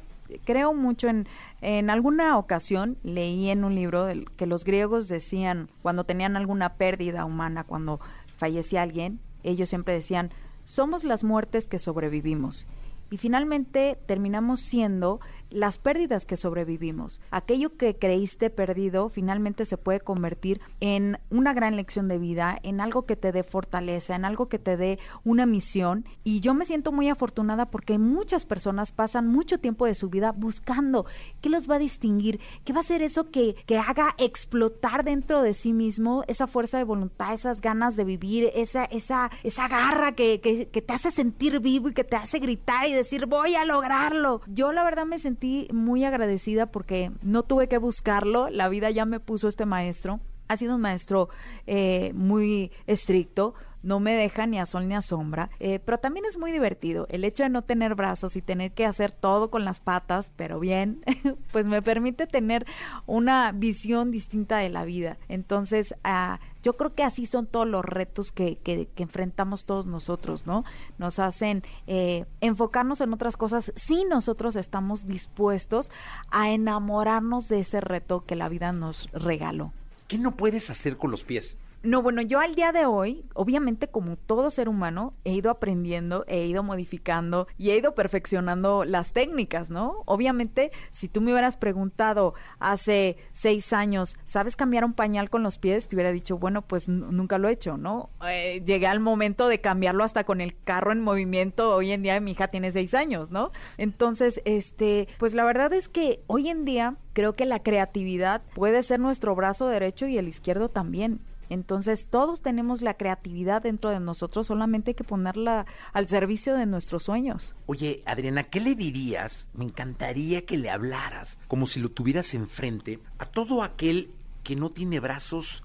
[0.46, 1.28] creo mucho en,
[1.62, 7.26] en alguna ocasión leí en un libro que los griegos decían cuando tenían alguna pérdida
[7.26, 8.00] humana, cuando
[8.38, 10.32] fallecía alguien, ellos siempre decían,
[10.66, 12.68] somos las muertes que sobrevivimos.
[13.12, 15.20] Y finalmente terminamos siendo
[15.50, 17.20] las pérdidas que sobrevivimos.
[17.32, 22.82] Aquello que creíste perdido finalmente se puede convertir en una gran lección de vida, en
[22.82, 26.06] algo que te dé fortaleza, en algo que te dé una misión.
[26.24, 30.32] Y yo me siento muy afortunada porque muchas personas pasan mucho tiempo de su vida
[30.32, 31.06] buscando
[31.42, 35.42] qué los va a distinguir, qué va a ser eso que, que haga explotar dentro
[35.42, 40.14] de sí mismo esa fuerza de voluntad, esas ganas de vivir, esa, esa, esa garra
[40.14, 43.56] que, que, que te hace sentir vivo y que te hace gritar y decir voy
[43.56, 44.42] a lograrlo.
[44.48, 45.39] Yo la verdad me sentí
[45.72, 50.20] muy agradecida porque no tuve que buscarlo, la vida ya me puso este maestro.
[50.48, 51.30] Ha sido un maestro
[51.68, 56.26] eh, muy estricto, no me deja ni a sol ni a sombra, eh, pero también
[56.26, 57.08] es muy divertido.
[57.10, 60.60] El hecho de no tener brazos y tener que hacer todo con las patas, pero
[60.60, 61.04] bien,
[61.52, 62.66] pues me permite tener
[63.06, 65.18] una visión distinta de la vida.
[65.28, 69.86] Entonces, ah, yo creo que así son todos los retos que, que, que enfrentamos todos
[69.86, 70.66] nosotros, ¿no?
[70.98, 75.90] Nos hacen eh, enfocarnos en otras cosas si nosotros estamos dispuestos
[76.32, 79.72] a enamorarnos de ese reto que la vida nos regaló.
[80.08, 81.58] ¿Qué no puedes hacer con los pies?
[81.82, 86.26] No, bueno, yo al día de hoy, obviamente como todo ser humano, he ido aprendiendo,
[86.28, 90.04] he ido modificando y he ido perfeccionando las técnicas, ¿no?
[90.06, 95.58] Obviamente, si tú me hubieras preguntado hace seis años, ¿sabes cambiar un pañal con los
[95.58, 95.88] pies?
[95.88, 98.10] Te hubiera dicho, bueno, pues nunca lo he hecho, ¿no?
[98.28, 101.74] Eh, llegué al momento de cambiarlo hasta con el carro en movimiento.
[101.74, 103.52] Hoy en día mi hija tiene seis años, ¿no?
[103.78, 108.84] Entonces, este, pues la verdad es que hoy en día creo que la creatividad puede
[108.84, 111.22] ser nuestro brazo derecho y el izquierdo también.
[111.50, 116.66] Entonces, todos tenemos la creatividad dentro de nosotros, solamente hay que ponerla al servicio de
[116.66, 117.56] nuestros sueños.
[117.66, 119.48] Oye, Adriana, ¿qué le dirías?
[119.54, 124.12] Me encantaría que le hablaras, como si lo tuvieras enfrente, a todo aquel
[124.44, 125.64] que no tiene brazos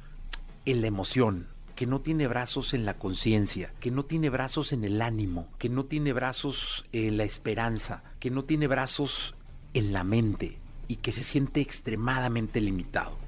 [0.65, 4.85] en la emoción, que no tiene brazos en la conciencia, que no tiene brazos en
[4.85, 9.35] el ánimo, que no tiene brazos en la esperanza, que no tiene brazos
[9.75, 13.24] en la mente y que se siente extremadamente limitado?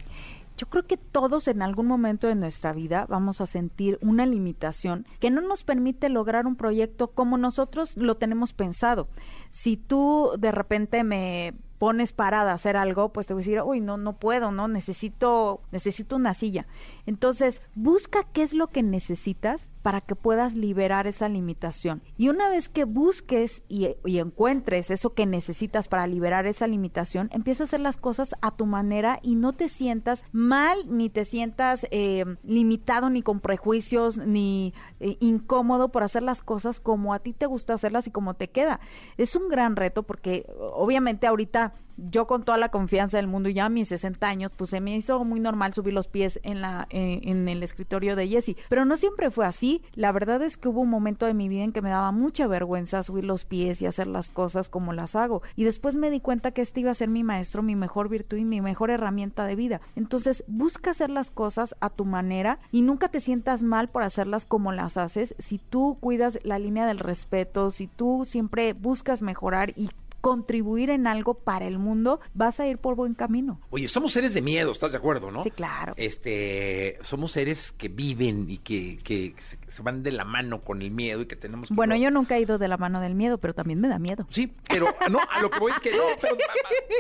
[0.57, 5.07] Yo creo que todos en algún momento de nuestra vida vamos a sentir una limitación
[5.21, 9.09] que no nos permite lograr un proyecto como nosotros lo tenemos pensado.
[9.51, 13.63] Si tú de repente me pones parada a hacer algo, pues te voy a decir,
[13.63, 16.67] uy, no, no puedo, no, necesito, necesito una silla.
[17.07, 22.03] Entonces, busca qué es lo que necesitas para que puedas liberar esa limitación.
[22.17, 27.63] Y una vez que busques y, encuentres eso que necesitas para liberar esa limitación, empieza
[27.63, 31.87] a hacer las cosas a tu manera y no te sientas mal, ni te sientas
[31.93, 37.33] eh, limitado, ni con prejuicios, ni eh, incómodo por hacer las cosas como a ti
[37.33, 38.81] te gusta hacerlas y como te queda.
[39.19, 41.66] Es un gran reto porque obviamente ahorita
[41.97, 44.97] yo con toda la confianza del mundo, ya a mis 60 años, pues se me
[44.97, 48.57] hizo muy normal subir los pies en, la, eh, en el escritorio de Jessie.
[48.69, 49.83] Pero no siempre fue así.
[49.95, 52.47] La verdad es que hubo un momento de mi vida en que me daba mucha
[52.47, 55.43] vergüenza subir los pies y hacer las cosas como las hago.
[55.55, 58.37] Y después me di cuenta que este iba a ser mi maestro, mi mejor virtud
[58.37, 59.81] y mi mejor herramienta de vida.
[59.95, 64.45] Entonces, busca hacer las cosas a tu manera y nunca te sientas mal por hacerlas
[64.45, 65.35] como las haces.
[65.39, 69.91] Si tú cuidas la línea del respeto, si tú siempre buscas mejorar y
[70.27, 73.61] contribuir en algo para el mundo, vas a ir por buen camino.
[73.71, 75.45] Oye, somos seres de miedo, ¿estás de acuerdo, no?
[75.45, 75.95] Sí, claro.
[75.97, 80.91] Este, somos seres que viven y que, que se, van de la mano con el
[80.91, 83.39] miedo y que tenemos que Bueno, yo nunca he ido de la mano del miedo,
[83.39, 84.27] pero también me da miedo.
[84.29, 86.37] Sí, pero no, a lo que voy es que no, pero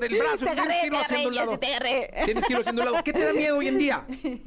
[0.00, 1.58] del brazo tienes que irlo haciendo un lado.
[1.58, 3.02] Tienes que irlo haciendo un lado.
[3.02, 4.06] ¿Qué te da miedo hoy en día?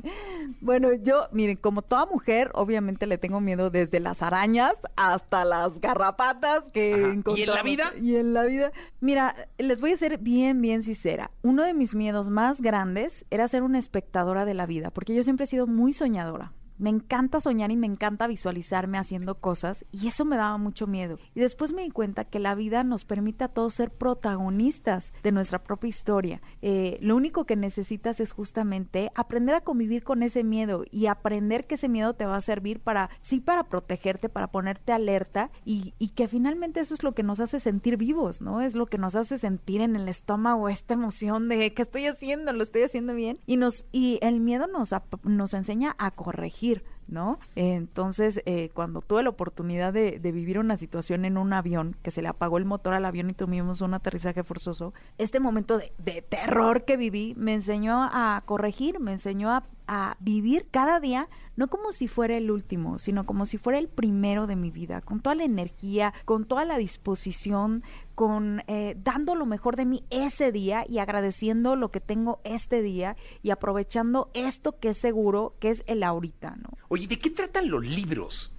[0.61, 5.79] Bueno, yo, miren, como toda mujer, obviamente le tengo miedo desde las arañas hasta las
[5.79, 7.93] garrapatas que ¿Y en la vida?
[8.01, 8.68] Y en la vida
[8.99, 11.31] Mira, les voy a ser bien, bien sincera.
[11.41, 15.23] Uno de mis miedos más grandes era ser una espectadora de la vida, porque yo
[15.23, 16.53] siempre he sido muy soñadora.
[16.79, 21.19] Me encanta soñar y me encanta visualizarme haciendo cosas y eso me daba mucho miedo.
[21.35, 25.33] Y después me di cuenta que la vida nos permite a todos ser protagonistas de
[25.33, 26.41] nuestra propia historia.
[26.61, 31.67] Eh, lo único que necesitas es justamente aprender a convivir con ese miedo y aprender
[31.67, 35.93] que ese miedo te va a servir para, sí, para protegerte, para ponerte alerta y,
[35.99, 38.61] y que finalmente eso es lo que nos hace sentir vivos, ¿no?
[38.61, 42.53] Es lo que nos hace sentir en el estómago esta emoción de que estoy haciendo,
[42.53, 44.91] lo estoy haciendo bien y nos y el miedo nos,
[45.23, 46.68] nos enseña a corregir
[47.07, 47.39] ¿no?
[47.55, 52.21] Entonces, eh, cuando tuve la oportunidad de, vivir una situación en un avión, que se
[52.21, 56.21] le apagó el motor al avión y tuvimos un aterrizaje forzoso, este momento de, de
[56.21, 61.67] terror que viví me enseñó a corregir, me enseñó a, a vivir cada día no
[61.67, 65.19] como si fuera el último, sino como si fuera el primero de mi vida, con
[65.19, 70.51] toda la energía, con toda la disposición, con eh, dando lo mejor de mí ese
[70.51, 75.71] día y agradeciendo lo que tengo este día y aprovechando esto que es seguro, que
[75.71, 76.69] es el ahorita, ¿no?
[76.87, 78.53] Oye, ¿de qué tratan los libros?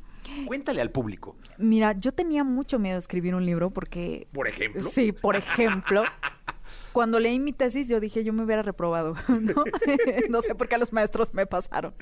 [0.47, 1.37] Cuéntale al público.
[1.59, 4.27] Mira, yo tenía mucho miedo de escribir un libro porque...
[4.33, 4.91] Por ejemplo.
[4.93, 6.03] Sí, por ejemplo.
[6.93, 9.65] cuando leí mi tesis yo dije yo me hubiera reprobado, ¿no?
[10.29, 11.95] no sé por qué los maestros me pasaron.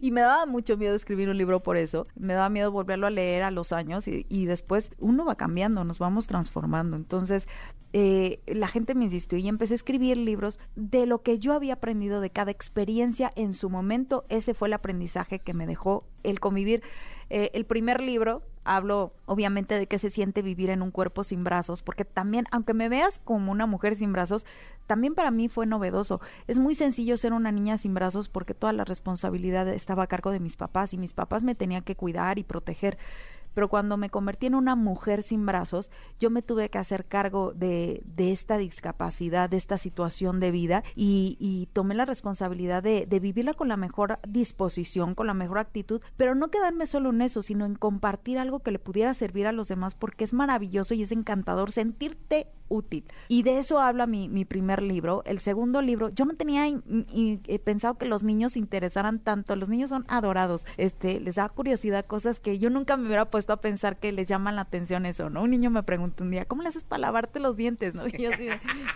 [0.00, 2.06] Y me daba mucho miedo escribir un libro por eso.
[2.14, 5.84] Me daba miedo volverlo a leer a los años y, y después uno va cambiando,
[5.84, 6.96] nos vamos transformando.
[6.96, 7.46] Entonces
[7.94, 11.74] eh, la gente me insistió y empecé a escribir libros de lo que yo había
[11.74, 14.24] aprendido de cada experiencia en su momento.
[14.28, 16.82] Ese fue el aprendizaje que me dejó el convivir
[17.30, 21.42] eh, el primer libro hablo obviamente de qué se siente vivir en un cuerpo sin
[21.42, 24.44] brazos, porque también, aunque me veas como una mujer sin brazos,
[24.86, 26.20] también para mí fue novedoso.
[26.46, 30.30] Es muy sencillo ser una niña sin brazos porque toda la responsabilidad estaba a cargo
[30.30, 32.98] de mis papás y mis papás me tenían que cuidar y proteger
[33.54, 37.52] pero cuando me convertí en una mujer sin brazos, yo me tuve que hacer cargo
[37.54, 43.06] de, de esta discapacidad, de esta situación de vida y, y tomé la responsabilidad de,
[43.06, 47.22] de, vivirla con la mejor disposición, con la mejor actitud, pero no quedarme solo en
[47.22, 50.94] eso, sino en compartir algo que le pudiera servir a los demás porque es maravilloso
[50.94, 53.04] y es encantador sentirte útil.
[53.28, 55.22] Y de eso habla mi, mi primer libro.
[55.24, 56.66] El segundo libro, yo no tenía
[57.64, 59.56] pensado que los niños se interesaran tanto.
[59.56, 60.64] Los niños son adorados.
[60.76, 64.28] Este, les da curiosidad cosas que yo nunca me hubiera puesto a pensar que les
[64.28, 65.42] llaman la atención eso, ¿no?
[65.42, 67.94] Un niño me preguntó un día, ¿cómo le haces para lavarte los dientes?
[67.94, 68.06] ¿no?
[68.18, 68.48] Y yo así,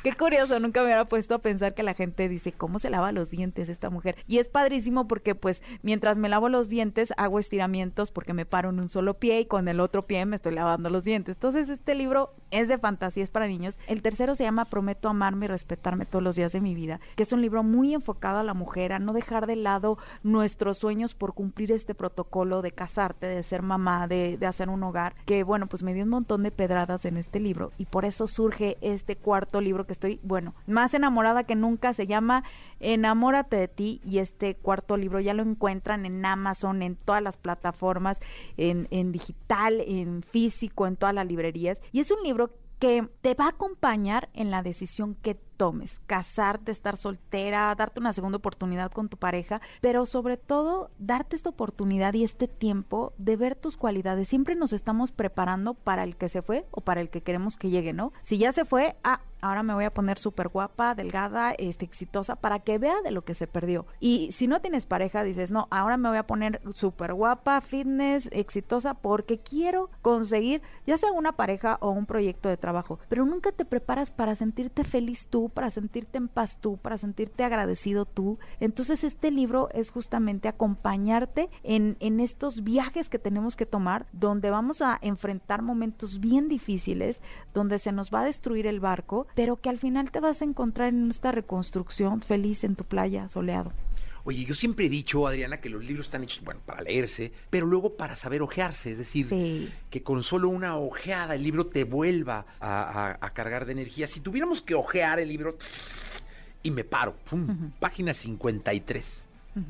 [0.02, 3.12] qué curioso, nunca me hubiera puesto a pensar que la gente dice, ¿cómo se lava
[3.12, 4.16] los dientes esta mujer?
[4.26, 8.70] Y es padrísimo porque pues mientras me lavo los dientes hago estiramientos porque me paro
[8.70, 11.37] en un solo pie y con el otro pie me estoy lavando los dientes.
[11.37, 15.46] Entonces este libro es de fantasía, es para niños El tercero se llama Prometo amarme
[15.46, 18.44] y respetarme todos los días de mi vida, que es un libro muy enfocado a
[18.44, 23.27] la mujer, a no dejar de lado nuestros sueños por cumplir este protocolo de casarte,
[23.27, 26.42] de ser mamá, de, de hacer un hogar, que bueno, pues me dio un montón
[26.42, 30.55] de pedradas en este libro y por eso surge este cuarto libro que estoy, bueno,
[30.66, 32.44] más enamorada que nunca, se llama
[32.81, 37.37] Enamórate de ti y este cuarto libro ya lo encuentran en Amazon, en todas las
[37.37, 38.18] plataformas,
[38.57, 41.81] en, en digital, en físico, en todas las librerías.
[41.92, 42.51] Y es un libro
[42.83, 48.12] que te va a acompañar en la decisión que tomes, casarte, estar soltera, darte una
[48.12, 53.37] segunda oportunidad con tu pareja, pero sobre todo darte esta oportunidad y este tiempo de
[53.37, 54.27] ver tus cualidades.
[54.27, 57.70] Siempre nos estamos preparando para el que se fue o para el que queremos que
[57.70, 58.12] llegue, ¿no?
[58.22, 62.37] Si ya se fue, ah, ahora me voy a poner súper guapa, delgada, este, exitosa,
[62.37, 63.87] para que vea de lo que se perdió.
[64.01, 68.29] Y si no tienes pareja, dices, no, ahora me voy a poner súper guapa, fitness,
[68.33, 73.53] exitosa, porque quiero conseguir ya sea una pareja o un proyecto de trabajo, pero nunca
[73.53, 78.38] te preparas para sentirte feliz tú, para sentirte en paz tú, para sentirte agradecido tú.
[78.61, 84.51] Entonces este libro es justamente acompañarte en, en estos viajes que tenemos que tomar, donde
[84.51, 87.21] vamos a enfrentar momentos bien difíciles,
[87.55, 90.45] donde se nos va a destruir el barco, pero que al final te vas a
[90.45, 93.73] encontrar en esta reconstrucción feliz en tu playa soleado.
[94.24, 97.66] Oye, yo siempre he dicho, Adriana, que los libros están hechos, bueno, para leerse, pero
[97.66, 99.68] luego para saber ojearse, es decir, Sí.
[99.90, 104.06] que con solo una ojeada el libro te vuelva a, a- a cargar de energía.
[104.06, 105.56] Si tuviéramos que ojear el libro
[106.62, 109.24] y me paro, pum, página 53,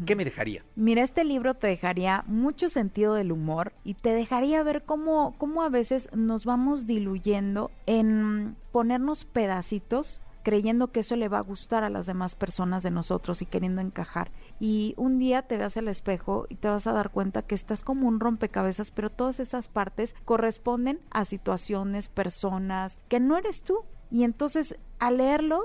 [0.07, 0.63] ¿qué me dejaría?
[0.77, 5.63] Mira, este libro te dejaría mucho sentido del humor y te dejaría ver cómo, cómo
[5.63, 11.85] a veces nos vamos diluyendo en ponernos pedacitos creyendo que eso le va a gustar
[11.85, 14.31] a las demás personas de nosotros y queriendo encajar.
[14.61, 17.83] Y un día te veas al espejo y te vas a dar cuenta que estás
[17.83, 23.85] como un rompecabezas, pero todas esas partes corresponden a situaciones, personas, que no eres tú.
[24.11, 25.63] Y entonces al leerlo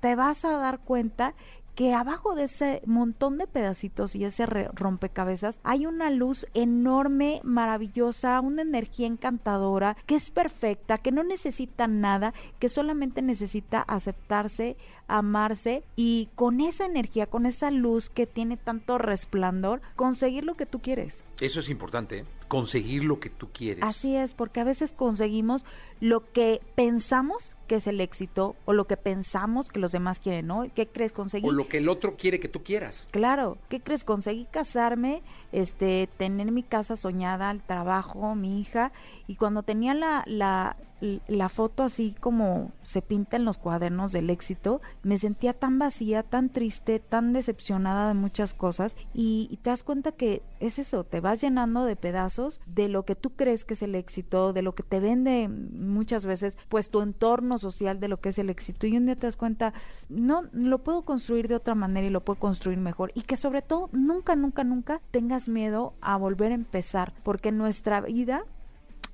[0.00, 1.34] te vas a dar cuenta
[1.78, 8.40] que abajo de ese montón de pedacitos y ese rompecabezas hay una luz enorme, maravillosa,
[8.40, 15.84] una energía encantadora, que es perfecta, que no necesita nada, que solamente necesita aceptarse, amarse
[15.94, 20.80] y con esa energía, con esa luz que tiene tanto resplandor, conseguir lo que tú
[20.80, 21.22] quieres.
[21.40, 22.24] Eso es importante, ¿eh?
[22.48, 23.84] conseguir lo que tú quieres.
[23.84, 25.64] Así es, porque a veces conseguimos
[26.00, 30.46] lo que pensamos que es el éxito o lo que pensamos que los demás quieren,
[30.46, 30.66] ¿no?
[30.74, 31.48] ¿Qué crees conseguir?
[31.48, 33.06] O lo que el otro quiere que tú quieras.
[33.10, 34.04] Claro, ¿qué crees?
[34.04, 35.22] Conseguí casarme,
[35.52, 38.90] este, tener mi casa soñada, el trabajo, mi hija,
[39.26, 44.30] y cuando tenía la, la, la foto así como se pinta en los cuadernos del
[44.30, 49.82] éxito, me sentía tan vacía, tan triste, tan decepcionada de muchas cosas, y, te das
[49.82, 53.74] cuenta que es eso, te vas llenando de pedazos de lo que tú crees que
[53.74, 58.08] es el éxito, de lo que te vende muchas veces, pues tu entorno social de
[58.08, 59.72] lo que es el éxito, y un día te das cuenta,
[60.08, 63.62] no, lo puedo construir de otra manera y lo puedo construir mejor, y que sobre
[63.62, 68.44] todo nunca, nunca, nunca tengas miedo a volver a empezar, porque nuestra vida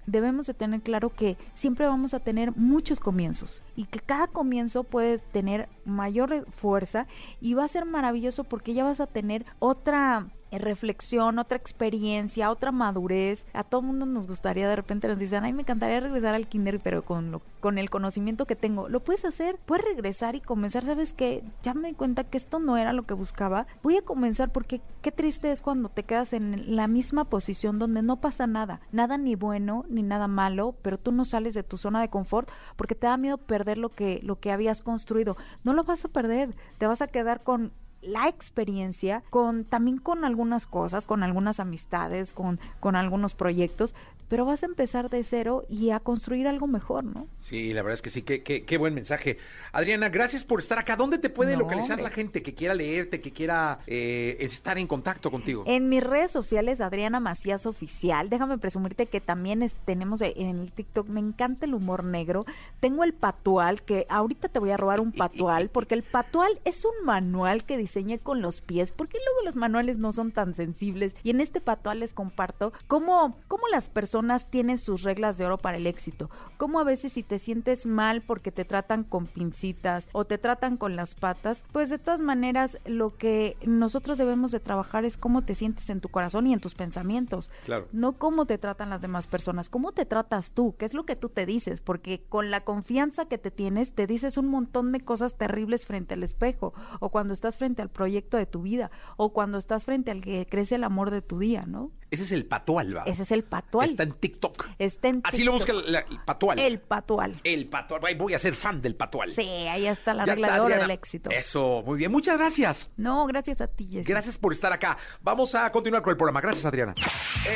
[0.07, 4.85] debemos de tener claro que siempre vamos a tener muchos comienzos y que cada comienzo
[4.85, 7.07] puede tener mayor fuerza
[7.41, 12.73] y va a ser maravilloso porque ya vas a tener otra reflexión, otra experiencia, otra
[12.73, 13.45] madurez.
[13.53, 16.81] A todo mundo nos gustaría de repente nos dicen, ay, me encantaría regresar al kinder,
[16.81, 20.85] pero con lo, con el conocimiento que tengo, lo puedes hacer, puedes regresar y comenzar,
[20.85, 23.67] sabes que ya me di cuenta que esto no era lo que buscaba.
[23.83, 28.03] Voy a comenzar porque qué triste es cuando te quedas en la misma posición donde
[28.03, 31.79] no pasa nada, nada ni bueno ni nada malo, pero tú no sales de tu
[31.79, 35.37] zona de confort porque te da miedo perder lo que lo que habías construido.
[35.63, 37.73] No lo vas a perder, te vas a quedar con
[38.07, 43.95] la experiencia, con también con algunas cosas, con algunas amistades, con, con algunos proyectos,
[44.29, 47.27] pero vas a empezar de cero y a construir algo mejor, ¿no?
[47.43, 49.37] Sí, la verdad es que sí, qué, qué, qué buen mensaje.
[49.71, 50.97] Adriana, gracias por estar acá.
[50.97, 52.05] ¿Dónde te puede No, localizar hombre.
[52.05, 55.63] la gente que quiera leerte, que quiera eh, estar en contacto contigo?
[55.67, 60.59] En mis redes sociales, Adriana Macías Oficial, déjame presumirte que también es- tenemos eh, en
[60.59, 62.47] el TikTok, me encanta el humor negro.
[62.81, 66.85] Tengo el patual, que ahorita te voy a robar un patual, porque el patual es
[66.87, 71.15] un manual que diseñé con los pies, porque luego los manuales no son tan sensibles.
[71.23, 75.59] Y en este patual les comparto cómo, cómo las personas tienen sus reglas de oro
[75.59, 76.29] para el éxito.
[76.57, 80.77] Cómo a veces si te sientes mal porque te tratan con pincitas o te tratan
[80.77, 85.43] con las patas, pues de todas maneras lo que nosotros debemos de trabajar es cómo
[85.43, 87.49] te sientes en tu corazón y en tus pensamientos.
[87.65, 87.87] Claro.
[87.93, 91.15] No cómo te tratan las demás personas, cómo te tratas tú, qué es lo que
[91.15, 95.01] tú te dices, porque con la confianza que te tienes te dices un montón de
[95.01, 99.33] cosas terribles frente al espejo o cuando estás frente al proyecto de tu vida o
[99.33, 101.93] cuando estás frente al que crece el amor de tu día, ¿no?
[102.11, 103.03] Ese es el patual, ¿va?
[103.07, 103.91] Ese es el patual.
[103.91, 104.67] Está en TikTok.
[104.79, 105.87] Está en Así lo busca TikTok.
[105.87, 106.59] el, la- el patual.
[106.61, 107.41] El patual.
[107.43, 108.15] El patual.
[108.17, 109.33] Voy a ser fan del patual.
[109.35, 110.83] Sí, ahí está la Ya regla está, de oro Adriana.
[110.83, 111.31] del éxito.
[111.31, 112.13] Eso, muy bien.
[112.13, 112.89] Muchas gracias.
[112.97, 114.05] No, gracias a ti, Jessy.
[114.05, 114.97] Gracias por estar acá.
[115.23, 116.41] Vamos a continuar con el programa.
[116.41, 116.95] Gracias, Adriana.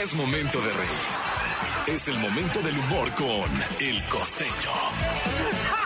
[0.03, 1.97] Es momento de reír.
[1.97, 5.78] Es el momento del humor con El Costeño.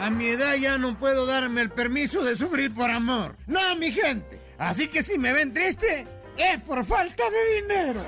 [0.00, 3.34] A mi edad ya no puedo darme el permiso de sufrir por amor.
[3.46, 4.40] No, mi gente.
[4.58, 6.06] Así que si me ven triste,
[6.36, 8.04] es por falta de dinero.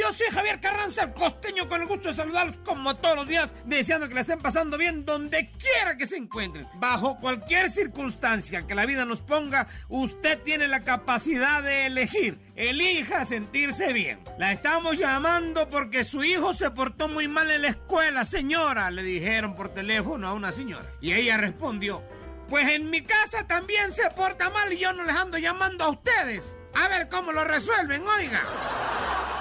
[0.00, 3.54] Yo soy Javier Carranza, el costeño, con el gusto de saludarlos como todos los días,
[3.66, 6.66] deseando que la estén pasando bien donde quiera que se encuentren.
[6.74, 12.38] Bajo cualquier circunstancia que la vida nos ponga, usted tiene la capacidad de elegir.
[12.56, 14.20] Elija sentirse bien.
[14.38, 19.02] La estamos llamando porque su hijo se portó muy mal en la escuela, señora, le
[19.02, 20.86] dijeron por teléfono a una señora.
[21.00, 22.02] Y ella respondió,
[22.48, 25.90] pues en mi casa también se porta mal y yo no les ando llamando a
[25.90, 26.54] ustedes.
[26.74, 28.42] A ver cómo lo resuelven, oiga.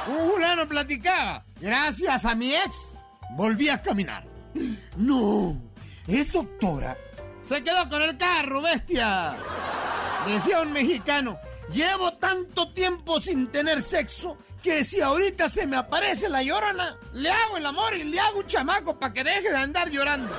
[0.07, 1.43] Un fulano platicaba.
[1.59, 2.95] Gracias a mi ex,
[3.35, 4.25] volví a caminar.
[4.97, 5.59] No,
[6.07, 6.97] es doctora.
[7.41, 9.35] Se quedó con el carro, bestia.
[10.27, 11.39] Decía un mexicano,
[11.71, 17.31] llevo tanto tiempo sin tener sexo que si ahorita se me aparece la llorona, le
[17.31, 20.31] hago el amor y le hago un chamaco para que deje de andar llorando.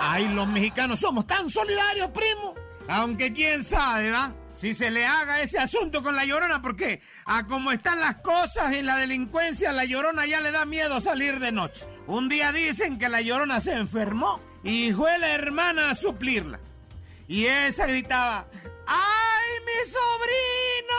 [0.00, 2.54] Ay, los mexicanos somos tan solidarios, primo.
[2.88, 4.32] Aunque quién sabe, ¿va?
[4.60, 8.74] Si se le haga ese asunto con la llorona, porque a como están las cosas
[8.74, 11.86] en la delincuencia, la llorona ya le da miedo salir de noche.
[12.06, 16.60] Un día dicen que la llorona se enfermó y fue la hermana a suplirla.
[17.26, 18.44] Y esa gritaba,
[18.86, 20.98] ¡ay, mi sobrino!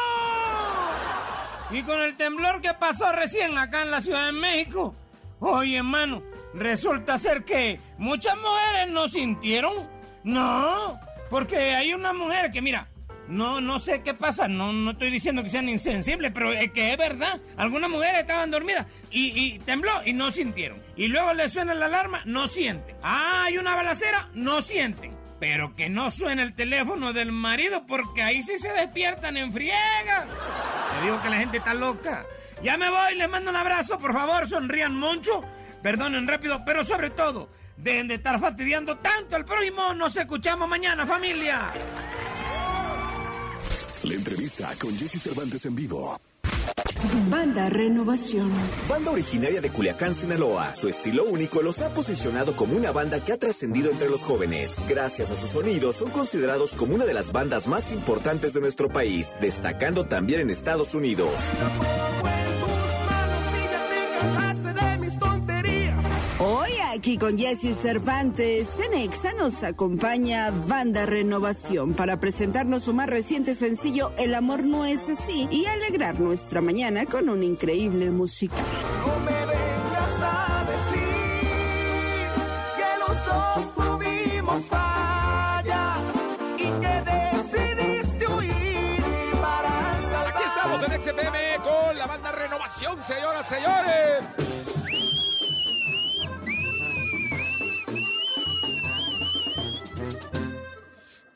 [1.69, 4.95] Y con el temblor que pasó recién acá en la Ciudad de México,
[5.39, 6.23] oye, hermano,
[6.55, 9.87] resulta ser que muchas mujeres no sintieron.
[10.23, 10.99] No,
[11.29, 12.87] porque hay una mujer que, mira,
[13.31, 16.91] no, no sé qué pasa, no, no estoy diciendo que sean insensibles, pero es que
[16.91, 17.39] es verdad.
[17.55, 20.81] Algunas mujeres estaban dormidas y, tembló y no sintieron.
[20.97, 22.95] Y luego le suena la alarma, no sienten.
[23.01, 25.15] Ah, hay una balacera, no sienten.
[25.39, 30.27] Pero que no suene el teléfono del marido porque ahí sí se despiertan en friega.
[30.99, 32.25] Te digo que la gente está loca.
[32.61, 35.41] Ya me voy, les mando un abrazo, por favor, sonrían mucho,
[35.81, 39.93] perdonen rápido, pero sobre todo, dejen de estar fastidiando tanto al prójimo.
[39.95, 41.71] Nos escuchamos mañana, familia.
[44.03, 46.19] La entrevista con Jesse Cervantes en vivo.
[47.29, 48.51] Banda Renovación.
[48.89, 50.73] Banda originaria de Culiacán, Sinaloa.
[50.75, 54.79] Su estilo único los ha posicionado como una banda que ha trascendido entre los jóvenes.
[54.87, 58.89] Gracias a sus sonidos, son considerados como una de las bandas más importantes de nuestro
[58.89, 61.31] país, destacando también en Estados Unidos.
[66.93, 73.55] Aquí con Jesse Cervantes, en Exa nos acompaña Banda Renovación para presentarnos su más reciente
[73.55, 78.55] sencillo El amor no es así y alegrar nuestra mañana con un increíble música.
[79.05, 81.07] No me vengas a decir
[82.75, 85.99] que los dos tuvimos fallas
[86.57, 89.01] y que decidiste huir
[89.41, 90.27] para salvar.
[90.27, 94.50] Aquí estamos en XFM con la banda Renovación, señoras, señores.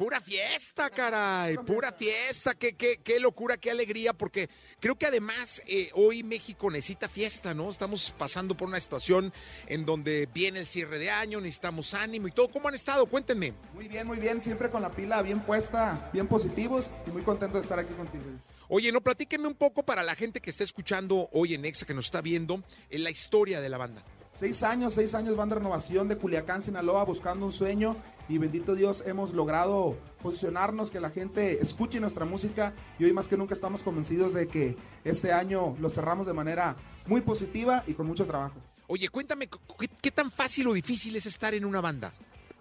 [0.06, 5.64] Pura fiesta, caray, pura fiesta, qué, qué, qué locura, qué alegría, porque creo que además
[5.66, 7.72] eh, hoy México necesita fiesta, ¿no?
[7.72, 9.34] Estamos pasando por una situación
[9.66, 12.50] en donde viene el cierre de año, necesitamos ánimo y todo.
[12.50, 13.08] ¿Cómo han estado?
[13.08, 13.56] Cuéntenme.
[13.74, 17.58] Muy bien, muy bien, siempre con la pila bien puesta, bien positivos y muy contento
[17.58, 18.26] de estar aquí contigo.
[18.68, 21.96] Oye, no, platíquenme un poco para la gente que está escuchando hoy en Exa, que
[21.96, 24.04] nos está viendo, en la historia de la banda.
[24.38, 27.96] Seis años, seis años banda renovación de Culiacán, Sinaloa, buscando un sueño
[28.28, 33.28] y bendito Dios hemos logrado posicionarnos, que la gente escuche nuestra música y hoy más
[33.28, 37.94] que nunca estamos convencidos de que este año lo cerramos de manera muy positiva y
[37.94, 38.56] con mucho trabajo.
[38.88, 42.14] Oye, cuéntame, ¿qué, qué tan fácil o difícil es estar en una banda?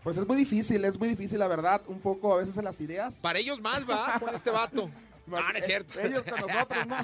[0.03, 2.79] Pues es muy difícil, es muy difícil la verdad, un poco a veces en las
[2.81, 3.15] ideas.
[3.15, 4.91] Para ellos más, va, con este vato.
[5.33, 5.99] Ah, no es cierto.
[5.99, 6.97] Ellos que nosotros, ¿no?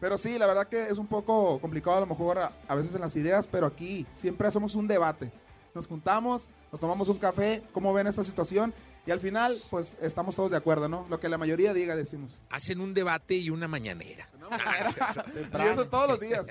[0.00, 2.94] Pero sí, la verdad que es un poco complicado a lo mejor a, a veces
[2.94, 5.30] en las ideas, pero aquí siempre hacemos un debate.
[5.74, 8.74] Nos juntamos, nos tomamos un café, cómo ven esta situación
[9.06, 11.06] y al final pues estamos todos de acuerdo, ¿no?
[11.08, 12.32] Lo que la mayoría diga decimos.
[12.50, 14.28] Hacen un debate y una mañanera.
[15.58, 16.46] Y eso todos los días.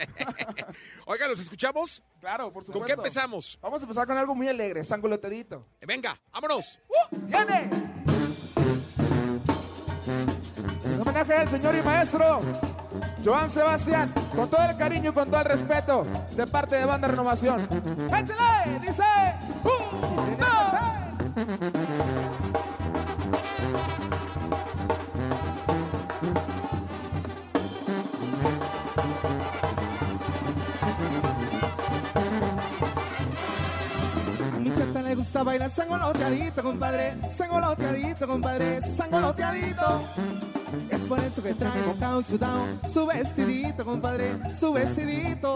[1.05, 2.03] Oiga, ¿los escuchamos?
[2.19, 2.79] Claro, por supuesto.
[2.79, 3.57] ¿Con qué empezamos?
[3.61, 5.65] Vamos a empezar con algo muy alegre, sangolotedito.
[5.85, 6.79] Venga, vámonos.
[7.11, 7.69] ¡Viene!
[10.85, 12.41] En homenaje al señor y maestro
[13.23, 16.03] Joan Sebastián, con todo el cariño y con todo el respeto
[16.35, 17.61] de parte de Banda Renovación.
[18.07, 18.79] ¡Échale!
[18.79, 19.03] Dice,
[19.63, 19.86] le
[35.17, 40.01] gusta bailar sangoloteadito, compadre, sangoloteadito, compadre, sangoloteadito.
[40.89, 45.55] Es por eso que traigo causudao, su vestidito, compadre, su vestidito.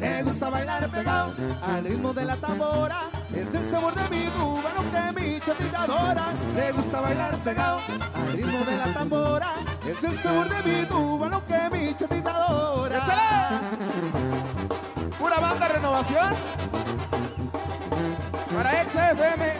[0.00, 1.32] Le gusta bailar pegado
[1.62, 3.11] al ritmo de la tambora.
[3.34, 6.26] Es el sabor de mi tuba, lo que mi chatita adora.
[6.54, 7.78] Le gusta bailar pegado
[8.14, 9.54] al ritmo de la tambora.
[9.86, 12.98] Es el sabor de mi tuba, lo que mi chatita adora.
[12.98, 13.60] ¡Échale!
[15.18, 16.34] Pura banda renovación.
[18.54, 19.52] Para XFM.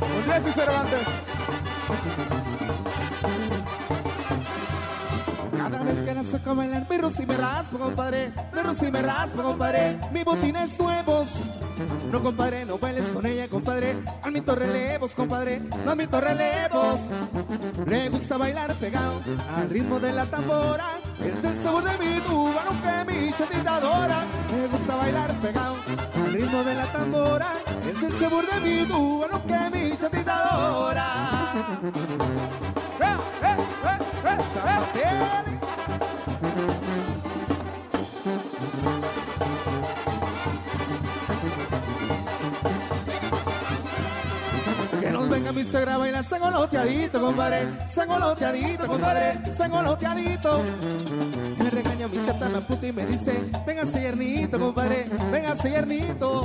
[0.00, 1.08] Con Jesse Cervantes.
[6.18, 8.32] Cada vez que la saco a bailar, rozo y me raspo, compadre.
[8.52, 10.00] Rozo y me raspo, compadre.
[10.12, 11.28] Mi botines nuevos.
[12.10, 13.94] No, compadre, no bailes con ella, compadre.
[14.22, 15.60] Almito relevos, compadre.
[15.84, 17.00] No almito relevos.
[17.86, 19.20] Le gusta bailar pegado
[19.56, 20.98] al ritmo de la tambora.
[21.20, 24.24] Es el sabor de mi tuba, que mi chatita adora.
[24.50, 25.76] Le gusta bailar pegado
[26.16, 27.52] al ritmo de la tambora.
[27.88, 31.06] Es el sabor de mi tuba, que mi chatita adora.
[33.00, 33.56] ¡Eh, eh,
[34.24, 34.38] eh,
[34.96, 35.57] eh,
[45.08, 47.88] Que nos venga mi suegra a bailar sangoloteadito, compadre.
[47.88, 49.52] Sangoloteadito, compadre.
[49.54, 50.62] Sangoloteadito.
[51.56, 55.06] Me regaña mi chata, me apunta y me dice, venga yernito, compadre.
[55.32, 56.42] Venga yernito.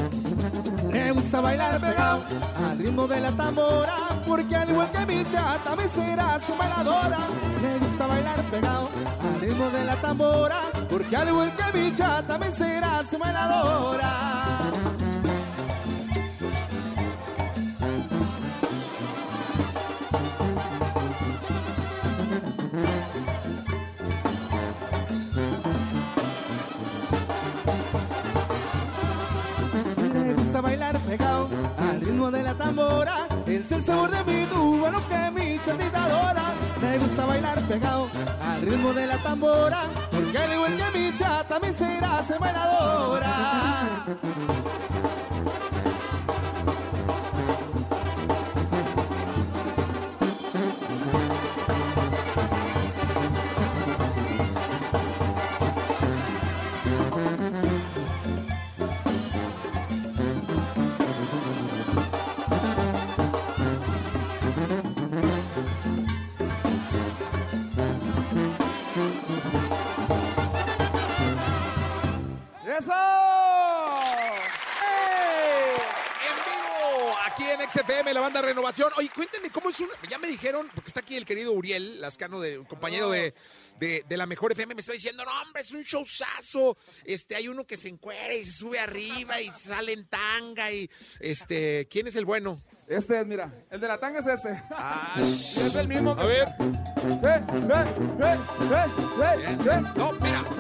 [0.94, 2.24] Le gusta bailar pegado
[2.66, 7.18] al ritmo de la tambora, porque al igual que mi chata me será su bailadora.
[7.62, 8.90] Le gusta bailar pegado
[9.24, 14.93] al ritmo de la tambora, porque al igual que mi chata me será su bailadora.
[31.22, 33.28] Al ritmo de la tambora.
[33.46, 36.54] Es el sabor de mi tuba, lo que mi chatita adora.
[36.82, 38.08] Le gusta bailar pegado
[38.42, 39.82] al ritmo de la tambora.
[40.10, 44.06] Porque al igual que mi chata, me será su bailadora.
[77.34, 78.92] Aquí en XFM, la banda Renovación.
[78.98, 79.90] Oye, cuéntenme cómo es un.
[80.10, 83.34] Ya me dijeron, porque está aquí el querido Uriel Lascano, de, un compañero de,
[83.80, 86.78] de, de la mejor FM, me está diciendo, no, hombre, es un showzazo.
[87.04, 90.90] Este, hay uno que se encuera y se sube arriba y sale en tanga y
[91.20, 92.62] este, ¿quién es el bueno?
[92.88, 94.62] Este es, mira, el de la tanga es este.
[94.72, 96.12] Ah, es el mismo.
[96.12, 96.48] A ver.
[96.48, 97.44] ¡Eh, eh,
[98.22, 99.82] eh!
[99.96, 100.53] No, mira.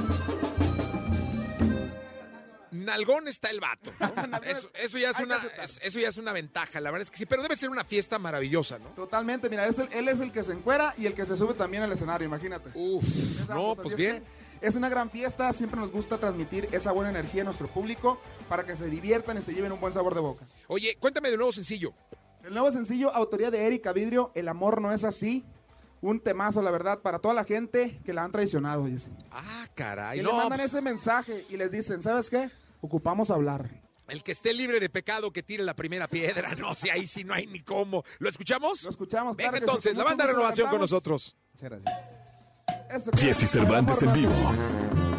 [2.84, 3.92] Nalgón está el vato.
[4.00, 4.38] ¿no?
[4.44, 5.66] Eso, eso ya es una, aceptar.
[5.66, 7.84] es- eso ya es una ventaja, la verdad es que sí, pero debe ser una
[7.84, 8.90] fiesta maravillosa, ¿no?
[8.90, 11.54] Totalmente, mira, es el- él es el que se encuera y el que se sube
[11.54, 12.70] también al escenario, imagínate.
[12.76, 14.24] Uf, no, pues es bien.
[14.24, 18.22] que Es una gran fiesta, siempre nos gusta transmitir esa buena energía a nuestro público
[18.48, 20.46] para que se diviertan y se lleven un buen sabor de boca.
[20.68, 21.94] Oye, cuéntame de nuevo sencillo.
[22.44, 25.44] El nuevo sencillo, autoría de Erika Vidrio, El amor no es así.
[26.02, 28.86] Un temazo, la verdad, para toda la gente que la han traicionado.
[29.32, 30.18] Ah, caray.
[30.20, 32.50] Que no, le mandan pues, ese mensaje y les dicen, ¿sabes qué?
[32.84, 33.82] Ocupamos hablar.
[34.10, 36.54] El que esté libre de pecado que tire la primera piedra.
[36.58, 38.04] No sé, ahí sí no hay ni cómo.
[38.20, 38.84] ¿Lo escuchamos?
[38.84, 39.38] Lo escuchamos.
[39.38, 41.38] Venga claro que sí, entonces, la banda Renovación con nosotros.
[41.54, 42.18] Muchas gracias.
[43.16, 45.12] Jesse Cervantes en vivo.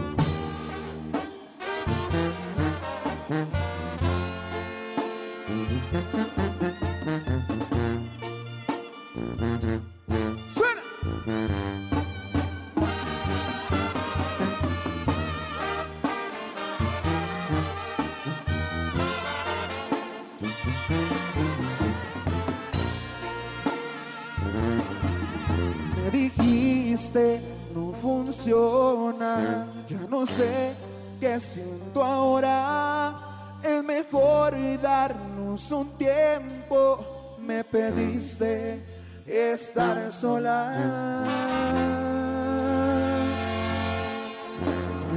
[26.28, 27.40] Dijiste,
[27.74, 30.72] no funciona, ya no sé
[31.20, 33.16] qué siento ahora.
[33.62, 38.84] Es mejor darnos un tiempo, me pediste
[39.26, 41.53] estar sola.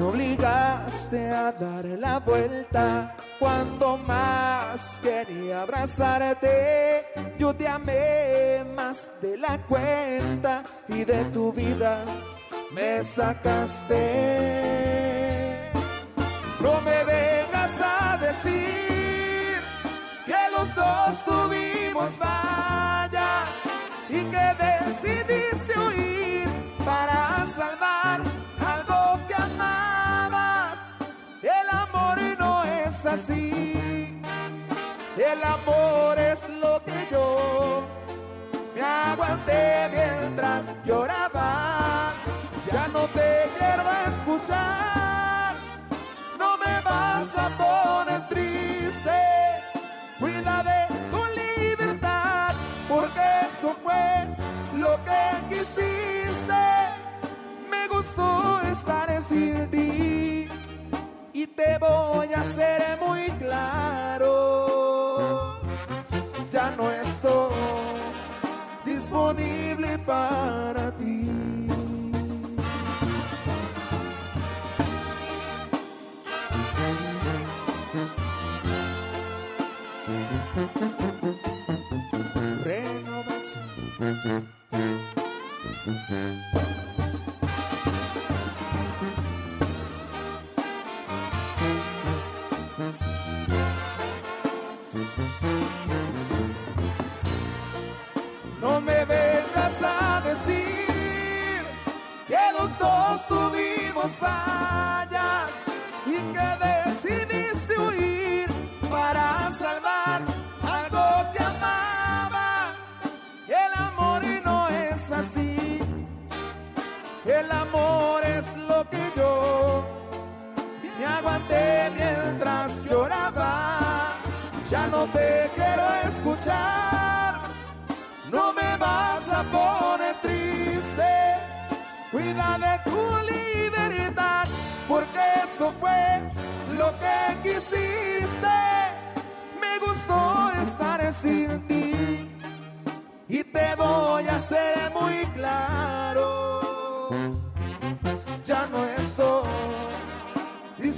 [0.08, 7.06] Obligaste a dar la vuelta cuando más quería abrazarte.
[7.38, 12.06] Yo te amé más de la cuenta y de tu vida
[12.72, 14.02] me sacaste.
[16.62, 18.68] No me vengas a decir
[20.76, 23.46] dos tuvimos falla
[24.10, 25.47] y que decidiste
[35.38, 37.84] El amor es lo que yo
[38.74, 42.14] me aguanté mientras lloraba.
[42.72, 45.54] Ya no te quiero escuchar.
[46.40, 49.18] No me vas a poner triste.
[50.20, 50.80] Cuida de
[51.12, 52.56] tu libertad,
[52.90, 54.28] porque eso fue
[54.76, 56.64] lo que quisiste.
[57.70, 60.50] Me gustó estar sin ti
[61.34, 62.67] y te voy a hacer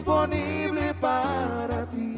[0.10, 2.16] disponible para ti.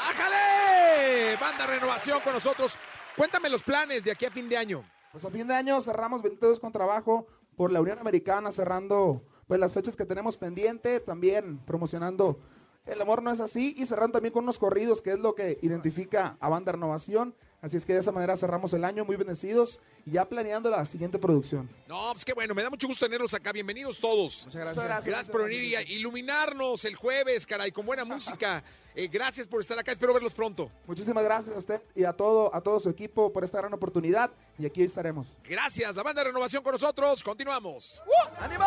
[0.00, 1.36] ¡Ájale!
[1.40, 2.76] Banda Renovación con nosotros.
[3.16, 4.84] Cuéntame los planes de aquí a fin de año.
[5.12, 9.60] Pues a fin de año cerramos 22 con trabajo por la Unión Americana, cerrando pues
[9.60, 12.40] las fechas que tenemos pendiente, también promocionando
[12.86, 15.58] El amor no es así y cerrando también con unos corridos, que es lo que
[15.60, 17.34] identifica a Banda Renovación.
[17.60, 20.86] Así es que de esa manera cerramos el año muy bendecidos y ya planeando la
[20.86, 21.68] siguiente producción.
[21.88, 23.50] No, pues qué bueno, me da mucho gusto tenerlos acá.
[23.50, 24.44] Bienvenidos todos.
[24.46, 25.04] Muchas gracias.
[25.04, 28.62] Gracias, por venir y a iluminarnos el jueves, caray, con buena música.
[28.98, 30.70] Eh, gracias por estar acá, espero verlos pronto.
[30.86, 34.30] Muchísimas gracias a usted y a todo, a todo su equipo por esta gran oportunidad
[34.58, 35.26] y aquí estaremos.
[35.44, 37.22] Gracias, la banda de renovación con nosotros.
[37.22, 38.02] Continuamos.
[38.38, 38.64] ¡Ánimo!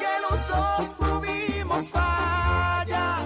[0.00, 3.22] que los dos tuvimos fallas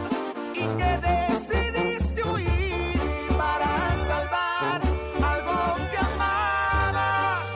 [0.54, 2.98] y que decidiste huir
[3.38, 4.82] para salvar
[5.22, 7.46] algo que amabas.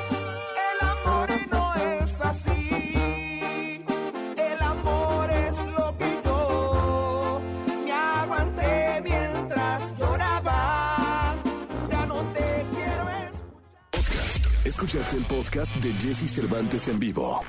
[0.71, 3.83] El amor no es así.
[4.37, 7.41] El amor es lo que yo
[7.85, 11.35] me aguanté mientras lloraba.
[11.91, 13.09] Ya no te quiero
[13.91, 14.67] escuchar.
[14.67, 17.43] Escuchaste el podcast de Jesse Cervantes en vivo.